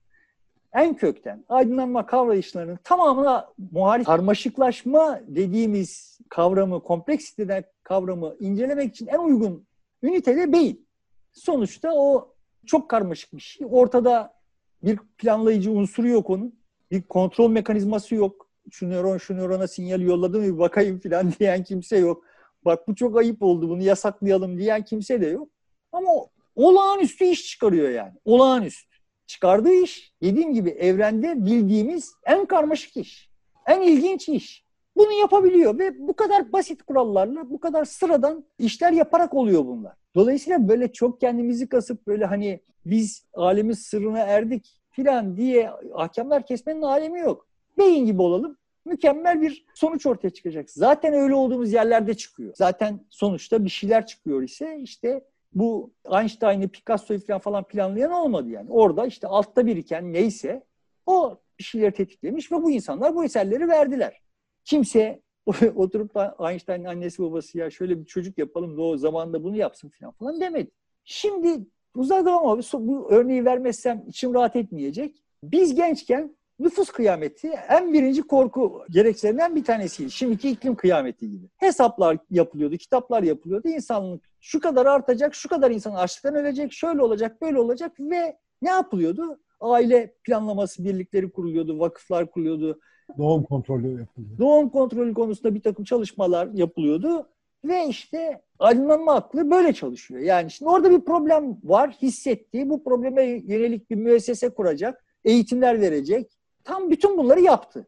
en 0.73 0.97
kökten 0.97 1.45
aydınlanma 1.49 2.07
kavrayışlarının 2.07 2.79
tamamına 2.85 3.49
muhalif 3.73 4.07
karmaşıklaşma 4.07 5.21
dediğimiz 5.27 6.19
kavramı, 6.29 6.83
kompleksiteden 6.83 7.65
kavramı 7.83 8.37
incelemek 8.41 8.95
için 8.95 9.07
en 9.07 9.19
uygun 9.19 9.67
ünite 10.03 10.37
de 10.37 10.53
beyin. 10.53 10.87
Sonuçta 11.33 11.93
o 11.95 12.35
çok 12.67 12.91
karmaşık 12.91 13.33
bir 13.33 13.41
şey. 13.41 13.67
Ortada 13.71 14.35
bir 14.83 14.99
planlayıcı 15.19 15.73
unsuru 15.73 16.09
yok 16.09 16.31
onun. 16.31 16.55
Bir 16.91 17.03
kontrol 17.03 17.51
mekanizması 17.51 18.15
yok 18.15 18.45
şu 18.71 18.91
nöron 18.91 19.19
şu 19.19 19.37
nörona 19.37 19.67
sinyal 19.69 20.01
yolladı 20.01 20.39
mı 20.41 20.45
bir 20.45 20.59
bakayım 20.59 21.01
falan 21.01 21.33
diyen 21.39 21.65
kimse 21.65 21.97
yok. 21.97 22.25
Bak 22.65 22.89
bu 22.89 22.95
çok 22.95 23.19
ayıp 23.19 23.43
oldu 23.43 23.69
bunu 23.69 23.83
yasaklayalım 23.83 24.59
diyen 24.59 24.85
kimse 24.85 25.21
de 25.21 25.27
yok. 25.27 25.49
Ama 25.93 26.09
olağanüstü 26.57 27.25
iş 27.25 27.51
çıkarıyor 27.51 27.89
yani. 27.89 28.13
Olağanüstü. 28.25 28.94
Çıkardığı 29.27 29.75
iş 29.75 30.13
dediğim 30.23 30.55
gibi 30.55 30.71
evrende 30.71 31.47
bildiğimiz 31.47 32.15
en 32.27 32.47
karmaşık 32.47 32.97
iş. 32.97 33.31
En 33.67 33.83
ilginç 33.83 34.29
iş. 34.29 34.65
bunu 34.97 35.13
yapabiliyor 35.13 35.79
ve 35.79 36.09
bu 36.09 36.15
kadar 36.17 36.53
basit 36.53 36.83
kurallarla 36.83 37.51
bu 37.51 37.61
kadar 37.61 37.85
sıradan 37.85 38.45
işler 38.59 38.93
yaparak 38.93 39.35
oluyor 39.35 39.65
bunlar. 39.67 39.93
Dolayısıyla 40.15 40.69
böyle 40.69 40.93
çok 40.93 41.21
kendimizi 41.21 41.69
kasıp 41.69 42.07
böyle 42.07 42.25
hani 42.25 42.61
biz 42.87 43.27
alemin 43.35 43.73
sırrına 43.73 44.19
erdik 44.19 44.81
filan 44.91 45.37
diye 45.37 45.71
ahkamlar 45.95 46.47
kesmenin 46.47 46.83
alemi 46.83 47.21
yok. 47.21 47.47
Beyin 47.79 48.07
gibi 48.07 48.23
olalım. 48.23 48.57
Mükemmel 48.85 49.43
bir 49.43 49.65
sonuç 49.75 50.07
ortaya 50.07 50.31
çıkacak. 50.31 50.71
Zaten 50.71 51.15
öyle 51.15 51.35
olduğumuz 51.35 51.73
yerlerde 51.73 52.15
çıkıyor. 52.15 52.55
Zaten 52.57 53.01
sonuçta 53.11 53.65
bir 53.65 53.71
şeyler 53.71 54.07
çıkıyor 54.07 54.43
ise 54.43 54.79
işte 54.83 55.25
bu 55.55 55.93
Einstein'ı, 56.13 56.69
Picasso'yu 56.69 57.21
falan 57.21 57.41
falan 57.41 57.65
planlayan 57.65 58.13
olmadı 58.13 58.49
yani. 58.49 58.71
Orada 58.71 59.07
işte 59.07 59.27
altta 59.27 59.67
biriken 59.67 60.13
neyse 60.13 60.65
o 61.07 61.39
bir 61.59 61.65
şeyleri 61.65 61.93
tetiklemiş 61.93 62.53
ve 62.53 62.63
bu 62.63 62.71
insanlar 62.71 63.15
bu 63.15 63.25
eserleri 63.25 63.69
verdiler. 63.69 64.23
Kimse 64.65 65.23
oturup 65.75 66.15
da 66.15 66.37
Einstein'ın 66.51 66.85
annesi 66.85 67.23
babası 67.23 67.59
ya 67.59 67.71
şöyle 67.71 68.01
bir 68.01 68.05
çocuk 68.05 68.39
yapalım 68.39 68.77
da 68.77 68.83
o 68.83 68.97
zamanda 68.97 69.45
bunu 69.45 69.57
yapsın 69.57 69.89
falan 69.89 70.13
falan 70.13 70.41
demedi. 70.41 70.71
Şimdi 71.05 71.67
uzadım 71.95 72.35
ama 72.35 72.59
bu 72.73 73.11
örneği 73.11 73.45
vermezsem 73.45 74.05
içim 74.07 74.35
rahat 74.35 74.57
etmeyecek. 74.57 75.23
Biz 75.43 75.75
gençken 75.75 76.37
nüfus 76.59 76.91
kıyameti 76.91 77.49
en 77.69 77.93
birinci 77.93 78.23
korku 78.23 78.85
gerekçelerinden 78.91 79.57
bir 79.57 79.65
tanesiydi. 79.65 80.11
Şimdiki 80.11 80.51
iklim 80.51 80.75
kıyameti 80.75 81.31
gibi. 81.31 81.47
Hesaplar 81.57 82.19
yapılıyordu, 82.31 82.77
kitaplar 82.77 83.23
yapılıyordu. 83.23 83.69
İnsanlık 83.69 84.25
şu 84.41 84.61
kadar 84.61 84.87
artacak, 84.87 85.35
şu 85.35 85.49
kadar 85.49 85.71
insan 85.71 85.95
açlıktan 85.95 86.35
ölecek, 86.35 86.73
şöyle 86.73 87.03
olacak, 87.03 87.43
böyle 87.43 87.59
olacak 87.59 87.93
ve 88.01 88.37
ne 88.63 88.71
yapılıyordu? 88.71 89.39
Aile 89.61 90.15
planlaması 90.25 90.85
birlikleri 90.85 91.31
kuruluyordu, 91.31 91.79
vakıflar 91.79 92.31
kuruluyordu. 92.31 92.81
Doğum 93.19 93.43
kontrolü 93.43 94.01
yapılıyor. 94.01 94.39
Doğum 94.39 94.69
kontrolü 94.69 95.15
konusunda 95.15 95.55
bir 95.55 95.63
takım 95.63 95.85
çalışmalar 95.85 96.49
yapılıyordu. 96.55 97.29
Ve 97.65 97.87
işte 97.89 98.43
aydınlanma 98.59 99.15
aklı 99.15 99.51
böyle 99.51 99.73
çalışıyor. 99.73 100.21
Yani 100.21 100.51
şimdi 100.51 100.71
orada 100.71 100.91
bir 100.91 101.01
problem 101.01 101.59
var, 101.65 101.91
hissettiği. 102.03 102.71
Bu 102.71 102.85
probleme 102.85 103.25
yönelik 103.25 103.91
bir 103.91 103.97
müessese 103.97 104.51
kuracak, 104.51 105.05
eğitimler 105.25 105.81
verecek. 105.81 106.33
Tam 106.65 106.91
bütün 106.91 107.19
bunları 107.19 107.41
yaptı. 107.41 107.87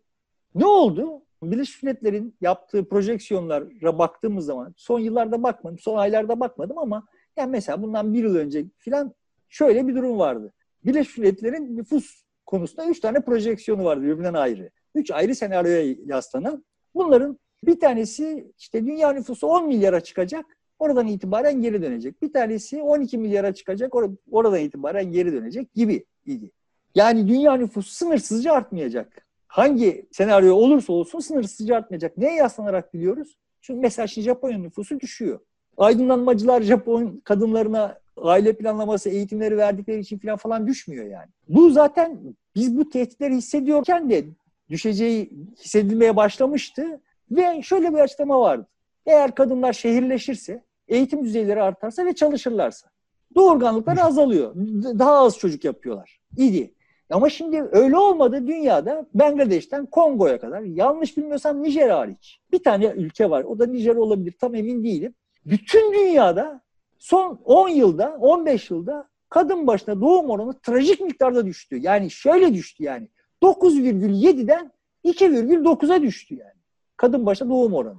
Ne 0.55 0.67
oldu? 0.67 1.23
Birleşmiş 1.43 1.83
Milletler'in 1.83 2.37
yaptığı 2.41 2.89
projeksiyonlara 2.89 3.99
baktığımız 3.99 4.47
zaman, 4.47 4.75
son 4.77 5.01
yıllarda 5.01 5.43
bakmadım, 5.43 5.79
son 5.79 5.99
aylarda 5.99 6.41
bakmadım 6.41 6.79
ama 6.79 7.07
yani 7.37 7.51
mesela 7.51 7.83
bundan 7.83 8.15
bir 8.15 8.25
yıl 8.25 8.37
önce 8.37 8.65
filan 8.79 9.15
şöyle 9.49 9.89
bir 9.89 9.95
durum 9.95 10.19
vardı. 10.19 10.53
Birleşmiş 10.85 11.19
Milletler'in 11.19 11.77
nüfus 11.77 12.23
konusunda 12.47 12.87
üç 12.87 13.01
tane 13.01 13.21
projeksiyonu 13.21 13.85
vardı 13.85 14.03
birbirinden 14.03 14.35
ayrı. 14.35 14.71
Üç 14.95 15.11
ayrı 15.11 15.35
senaryoya 15.35 15.95
yaslanan. 16.07 16.65
Bunların 16.95 17.39
bir 17.65 17.81
tanesi 17.81 18.53
işte 18.59 18.87
dünya 18.87 19.12
nüfusu 19.12 19.47
10 19.47 19.67
milyara 19.67 20.01
çıkacak. 20.01 20.47
Oradan 20.79 21.07
itibaren 21.07 21.62
geri 21.62 21.83
dönecek. 21.83 22.23
Bir 22.23 22.33
tanesi 22.33 22.83
12 22.83 23.19
milyara 23.19 23.55
çıkacak. 23.55 23.93
Or- 23.93 24.17
oradan 24.31 24.61
itibaren 24.61 25.12
geri 25.12 25.33
dönecek 25.33 25.75
gibi 25.75 26.05
idi. 26.27 26.51
Yani 26.96 27.28
dünya 27.28 27.56
nüfusu 27.56 27.90
sınırsızca 27.90 28.52
artmayacak. 28.52 29.26
Hangi 29.46 30.06
senaryo 30.12 30.54
olursa 30.54 30.92
olsun 30.92 31.18
sınırsızca 31.18 31.76
artmayacak. 31.76 32.16
Neye 32.16 32.35
yaslanarak 32.35 32.94
biliyoruz? 32.94 33.37
Çünkü 33.61 33.80
mesela 33.80 34.06
şimdi 34.06 34.24
Japonya 34.24 34.59
nüfusu 34.59 35.00
düşüyor. 35.00 35.40
Aydınlanmacılar 35.76 36.62
Japon 36.62 37.20
kadınlarına 37.24 37.98
aile 38.16 38.52
planlaması 38.52 39.11
eğitimleri 39.11 39.56
verdikleri 39.56 40.00
için 40.00 40.18
falan 40.18 40.37
falan 40.37 40.66
düşmüyor 40.66 41.06
yani. 41.06 41.28
Bu 41.48 41.70
zaten 41.70 42.20
biz 42.54 42.78
bu 42.78 42.90
tehditleri 42.90 43.35
hissediyorken 43.35 44.11
de 44.11 44.24
düşeceği 44.70 45.30
hissedilmeye 45.59 46.16
başlamıştı 46.16 47.00
ve 47.30 47.62
şöyle 47.62 47.94
bir 47.94 47.98
açıklama 47.98 48.40
vardı. 48.40 48.66
Eğer 49.06 49.35
kadınlar 49.35 49.72
şehirleşirse, 49.72 50.62
eğitim 50.88 51.24
düzeyleri 51.24 51.62
artarsa 51.62 52.04
ve 52.06 52.14
çalışırlarsa 52.14 52.88
doğurganlıklar 53.35 53.96
azalıyor. 53.96 54.54
Daha 54.98 55.12
az 55.12 55.38
çocuk 55.38 55.64
yapıyorlar. 55.64 56.20
İdi. 56.37 56.76
Ama 57.11 57.29
şimdi 57.29 57.64
öyle 57.73 57.97
olmadı 57.97 58.47
dünyada 58.47 59.07
Bangladeş'ten 59.14 59.87
Kongo'ya 59.87 60.40
kadar 60.40 60.61
yanlış 60.61 61.16
bilmiyorsam 61.16 61.62
Nijer 61.62 61.88
hariç. 61.88 62.40
Bir 62.53 62.62
tane 62.62 62.87
ülke 62.87 63.31
var. 63.31 63.45
O 63.45 63.59
da 63.59 63.66
Nijer 63.66 63.97
olabilir. 63.97 64.35
Tam 64.40 64.55
emin 64.55 64.85
değilim. 64.85 65.14
Bütün 65.47 65.92
dünyada 65.92 66.61
son 66.99 67.40
10 67.45 67.69
yılda, 67.69 68.16
15 68.21 68.71
yılda 68.71 69.09
kadın 69.29 69.66
başına 69.66 70.01
doğum 70.01 70.31
oranı 70.31 70.61
trajik 70.61 71.01
miktarda 71.01 71.47
düştü. 71.47 71.77
Yani 71.77 72.11
şöyle 72.11 72.55
düştü 72.55 72.85
yani. 72.85 73.09
9,7'den 73.42 74.73
2,9'a 75.05 76.03
düştü 76.03 76.35
yani. 76.35 76.57
Kadın 76.97 77.27
başına 77.27 77.49
doğum 77.51 77.75
oranı. 77.75 77.99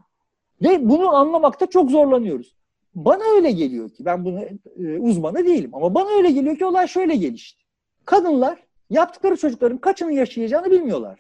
Ve 0.62 0.90
bunu 0.90 1.16
anlamakta 1.16 1.66
çok 1.66 1.92
zorlanıyoruz. 1.92 2.56
Bana 2.96 3.24
öyle 3.36 3.52
geliyor 3.52 3.90
ki, 3.90 4.06
ben 4.06 4.26
bunu 4.26 4.40
e, 4.80 5.00
uzmanı 5.00 5.46
değilim 5.46 5.70
ama 5.74 5.96
bana 5.96 6.10
öyle 6.10 6.32
geliyor 6.32 6.58
ki 6.58 6.66
olay 6.66 6.88
şöyle 6.88 7.16
gelişti. 7.16 7.64
Kadınlar 8.06 8.67
yaptıkları 8.90 9.38
çocukların 9.38 9.78
kaçını 9.78 10.14
yaşayacağını 10.14 10.72
bilmiyorlar. 10.72 11.20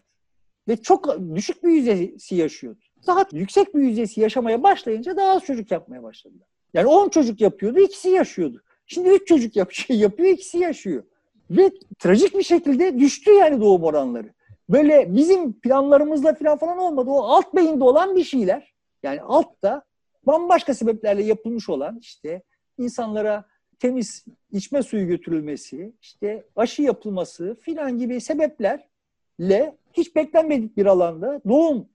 Ve 0.67 0.77
çok 0.77 1.17
düşük 1.36 1.63
bir 1.63 1.69
yüzdesi 1.69 2.36
yaşıyordu. 2.36 2.80
Daha 3.08 3.25
yüksek 3.32 3.75
bir 3.75 3.82
yüzdesi 3.82 4.21
yaşamaya 4.21 4.63
başlayınca 4.63 5.17
daha 5.17 5.32
az 5.32 5.43
çocuk 5.43 5.71
yapmaya 5.71 6.03
başladılar. 6.03 6.47
Yani 6.73 6.88
10 6.88 7.10
çocuk 7.10 7.41
yapıyordu, 7.41 7.80
ikisi 7.80 8.10
yaşıyordu. 8.10 8.62
Şimdi 8.86 9.10
3 9.10 9.27
çocuk 9.27 9.56
yapıyor, 9.89 10.30
ikisi 10.30 10.58
yaşıyor. 10.58 11.03
Ve 11.51 11.71
trajik 11.99 12.38
bir 12.38 12.43
şekilde 12.43 12.99
düştü 12.99 13.32
yani 13.32 13.62
doğum 13.62 13.84
oranları. 13.84 14.34
Böyle 14.69 15.15
bizim 15.15 15.60
planlarımızla 15.60 16.36
falan 16.36 16.58
falan 16.58 16.77
olmadı. 16.77 17.10
O 17.10 17.21
alt 17.21 17.56
beyinde 17.56 17.84
olan 17.84 18.15
bir 18.15 18.23
şeyler. 18.23 18.73
Yani 19.03 19.21
altta 19.21 19.84
bambaşka 20.23 20.73
sebeplerle 20.73 21.23
yapılmış 21.23 21.69
olan 21.69 21.97
işte 22.01 22.43
insanlara 22.77 23.45
temiz 23.80 24.25
içme 24.51 24.83
suyu 24.83 25.07
götürülmesi, 25.07 25.93
işte 26.01 26.43
aşı 26.55 26.81
yapılması 26.81 27.55
filan 27.62 27.97
gibi 27.97 28.21
sebeplerle 28.21 29.77
hiç 29.93 30.15
beklenmedik 30.15 30.77
bir 30.77 30.86
alanda, 30.86 31.41
doğum 31.47 31.89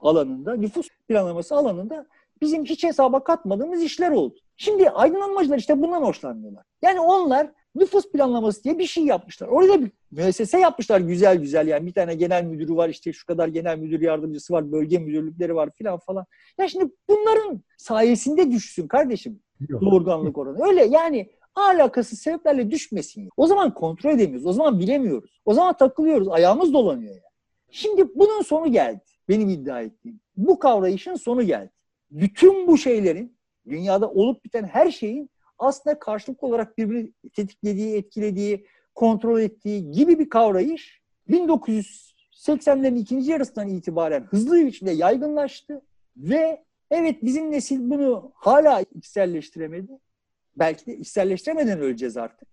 alanında, 0.00 0.56
nüfus 0.56 0.88
planlaması 1.08 1.54
alanında 1.54 2.06
bizim 2.40 2.64
hiç 2.64 2.84
hesaba 2.84 3.24
katmadığımız 3.24 3.82
işler 3.82 4.10
oldu. 4.10 4.38
Şimdi 4.56 4.90
aydınlanmacılar 4.90 5.58
işte 5.58 5.82
bundan 5.82 6.02
hoşlanmıyorlar. 6.02 6.64
Yani 6.82 7.00
onlar 7.00 7.50
nüfus 7.74 8.12
planlaması 8.12 8.64
diye 8.64 8.78
bir 8.78 8.86
şey 8.86 9.04
yapmışlar. 9.04 9.48
Orada 9.48 9.80
bir 9.80 9.90
müessese 10.10 10.58
yapmışlar 10.58 11.00
güzel 11.00 11.36
güzel 11.36 11.68
yani 11.68 11.86
bir 11.86 11.92
tane 11.92 12.14
genel 12.14 12.44
müdürü 12.44 12.76
var 12.76 12.88
işte 12.88 13.12
şu 13.12 13.26
kadar 13.26 13.48
genel 13.48 13.78
müdür 13.78 14.00
yardımcısı 14.00 14.52
var 14.52 14.72
bölge 14.72 14.98
müdürlükleri 14.98 15.54
var 15.54 15.70
filan 15.74 15.98
falan. 15.98 16.26
Ya 16.58 16.68
şimdi 16.68 16.92
bunların 17.08 17.60
sayesinde 17.76 18.50
düşsün 18.50 18.88
kardeşim 18.88 19.40
doğurganlık 19.80 20.38
oranı. 20.38 20.66
Öyle 20.68 20.84
yani 20.84 21.30
alakasız 21.60 22.18
sebeplerle 22.18 22.70
düşmesin. 22.70 23.28
O 23.36 23.46
zaman 23.46 23.74
kontrol 23.74 24.10
edemiyoruz. 24.10 24.46
O 24.46 24.52
zaman 24.52 24.78
bilemiyoruz. 24.78 25.40
O 25.44 25.54
zaman 25.54 25.76
takılıyoruz. 25.76 26.28
Ayağımız 26.28 26.72
dolanıyor 26.72 27.14
yani. 27.14 27.22
Şimdi 27.70 28.08
bunun 28.14 28.42
sonu 28.42 28.72
geldi. 28.72 29.00
Benim 29.28 29.48
iddia 29.48 29.80
ettiğim. 29.80 30.20
Bu 30.36 30.58
kavrayışın 30.58 31.14
sonu 31.14 31.42
geldi. 31.42 31.70
Bütün 32.10 32.66
bu 32.66 32.78
şeylerin 32.78 33.38
dünyada 33.68 34.10
olup 34.10 34.44
biten 34.44 34.64
her 34.64 34.90
şeyin 34.90 35.30
aslında 35.58 35.98
karşılıklı 35.98 36.48
olarak 36.48 36.78
birbirini 36.78 37.12
tetiklediği, 37.34 37.96
etkilediği, 37.96 38.66
kontrol 38.94 39.40
ettiği 39.40 39.90
gibi 39.90 40.18
bir 40.18 40.28
kavrayış 40.28 41.00
1980'lerin 41.30 42.98
ikinci 42.98 43.30
yarısından 43.30 43.68
itibaren 43.68 44.22
hızlı 44.22 44.56
bir 44.56 44.66
biçimde 44.66 44.90
yaygınlaştı 44.90 45.82
ve 46.16 46.64
evet 46.90 47.22
bizim 47.22 47.50
nesil 47.50 47.90
bunu 47.90 48.32
hala 48.34 48.80
içselleştiremedi. 48.94 49.92
Belki 50.58 50.86
de 50.86 50.96
içselleştiremeden 50.96 51.80
öleceğiz 51.80 52.16
artık. 52.16 52.48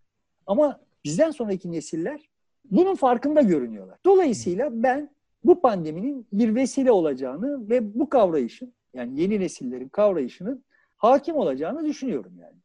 Ama 0.48 0.80
bizden 1.06 1.32
sonraki 1.32 1.72
nesiller 1.72 2.30
bunun 2.72 2.96
farkında 2.96 3.42
görünüyorlar. 3.42 4.00
Dolayısıyla 4.06 4.84
ben 4.84 5.16
bu 5.44 5.62
pandeminin 5.62 6.28
bir 6.34 6.56
vesile 6.56 6.92
olacağını 6.92 7.70
ve 7.70 8.00
bu 8.00 8.10
kavrayışın 8.10 8.74
yani 8.94 9.22
yeni 9.22 9.40
nesillerin 9.40 9.90
kavrayışının 9.90 10.64
hakim 10.98 11.36
olacağını 11.36 11.86
düşünüyorum 11.86 12.34
yani. 12.40 12.56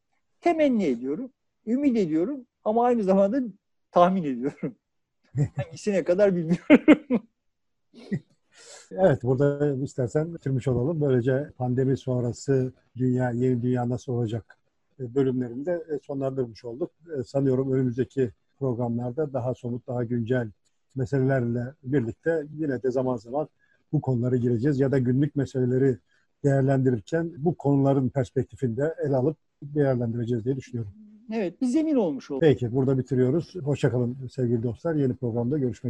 Temenni 0.40 0.84
ediyorum, 0.84 1.30
ümit 1.66 1.96
ediyorum 1.96 2.46
ama 2.64 2.84
aynı 2.84 3.02
zamanda 3.02 3.40
tahmin 3.90 4.22
ediyorum. 4.22 4.76
Hangisine 5.56 6.04
kadar 6.04 6.36
bilmiyorum. 6.36 7.22
Evet 8.90 9.22
burada 9.22 9.74
istersen 9.84 10.34
bitirmiş 10.34 10.68
olalım. 10.68 11.00
Böylece 11.00 11.50
pandemi 11.58 11.96
sonrası 11.96 12.72
dünya, 12.96 13.30
yeni 13.30 13.62
dünya 13.62 13.88
nasıl 13.88 14.12
olacak 14.12 14.59
bölümlerinde 15.00 15.72
e, 15.72 15.98
sonlandırmış 16.06 16.64
olduk. 16.64 16.90
E, 17.18 17.22
Sanıyorum 17.24 17.72
önümüzdeki 17.72 18.30
programlarda 18.58 19.32
daha 19.32 19.54
somut, 19.54 19.86
daha 19.86 20.04
güncel 20.04 20.50
meselelerle 20.94 21.74
birlikte 21.82 22.46
yine 22.58 22.82
de 22.82 22.90
zaman 22.90 23.16
zaman 23.16 23.48
bu 23.92 24.00
konulara 24.00 24.36
gireceğiz 24.36 24.80
ya 24.80 24.92
da 24.92 24.98
günlük 24.98 25.36
meseleleri 25.36 25.98
değerlendirirken 26.44 27.32
bu 27.38 27.54
konuların 27.54 28.08
perspektifinde 28.08 28.94
ele 29.04 29.16
alıp 29.16 29.36
değerlendireceğiz 29.62 30.44
diye 30.44 30.56
düşünüyorum. 30.56 30.92
Evet 31.32 31.60
bir 31.60 31.66
zemin 31.66 31.94
olmuş 31.94 32.30
oldu. 32.30 32.40
Peki 32.40 32.72
burada 32.72 32.98
bitiriyoruz. 32.98 33.54
Hoşçakalın 33.62 34.16
sevgili 34.30 34.62
dostlar. 34.62 34.94
Yeni 34.94 35.14
programda 35.14 35.58
görüşmek 35.58 35.78